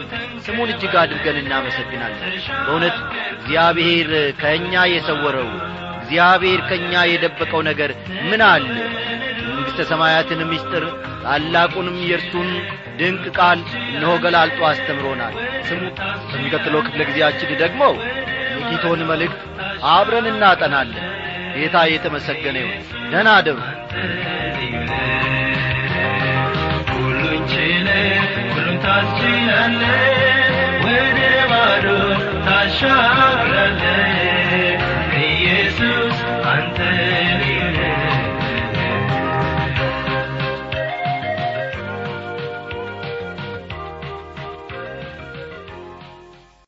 ስሙን 0.45 0.71
እጅግ 0.73 0.93
አድርገን 1.01 1.39
እናመሰግናለን። 1.41 2.21
በእውነት 2.59 2.97
እግዚአብሔር 3.35 4.09
ከእኛ 4.41 4.83
የሰወረው 4.91 5.49
እግዚአብሔር 5.99 6.61
ከእኛ 6.69 6.93
የደበቀው 7.09 7.61
ነገር 7.69 7.91
ምን 8.29 8.41
አለ? 8.49 8.65
የመንግሥተ 9.39 9.81
ሰማያትን 9.91 10.41
ምስጢር 10.51 10.85
ታላቁንም 11.23 11.97
የእርሱን 12.03 12.49
ድንቅ 12.99 13.25
ቃል 13.37 13.59
እነሆ 13.89 14.11
ገላልጦ 14.23 14.59
አስተምሮናል። 14.69 15.35
ስሙ 15.67 15.81
በሚቀጥለው 16.29 16.81
ክፍለ 16.87 17.01
ጊዜያችን 17.09 17.59
ደግሞ 17.63 17.81
የቲቶን 18.57 19.01
መልእክት 19.09 19.41
አብረን 19.91 20.27
እናጠናለን 20.31 21.03
ጌታ 21.55 21.77
የተመሰገነ 21.91 22.57
ይሁን። 22.63 22.81
ደህና 23.11 23.29
አደሩ 23.37 23.57
ሁሉን 26.91 27.41
ችለ 27.51 27.87
ሁሉን 28.47 28.77
ታስችላለ 28.85 29.81
ወደ 30.85 31.19
ባዶ 31.51 31.85
ታሻግራለ 32.47 33.83
ኢየሱስ 35.25 36.17
አንተ 36.53 36.79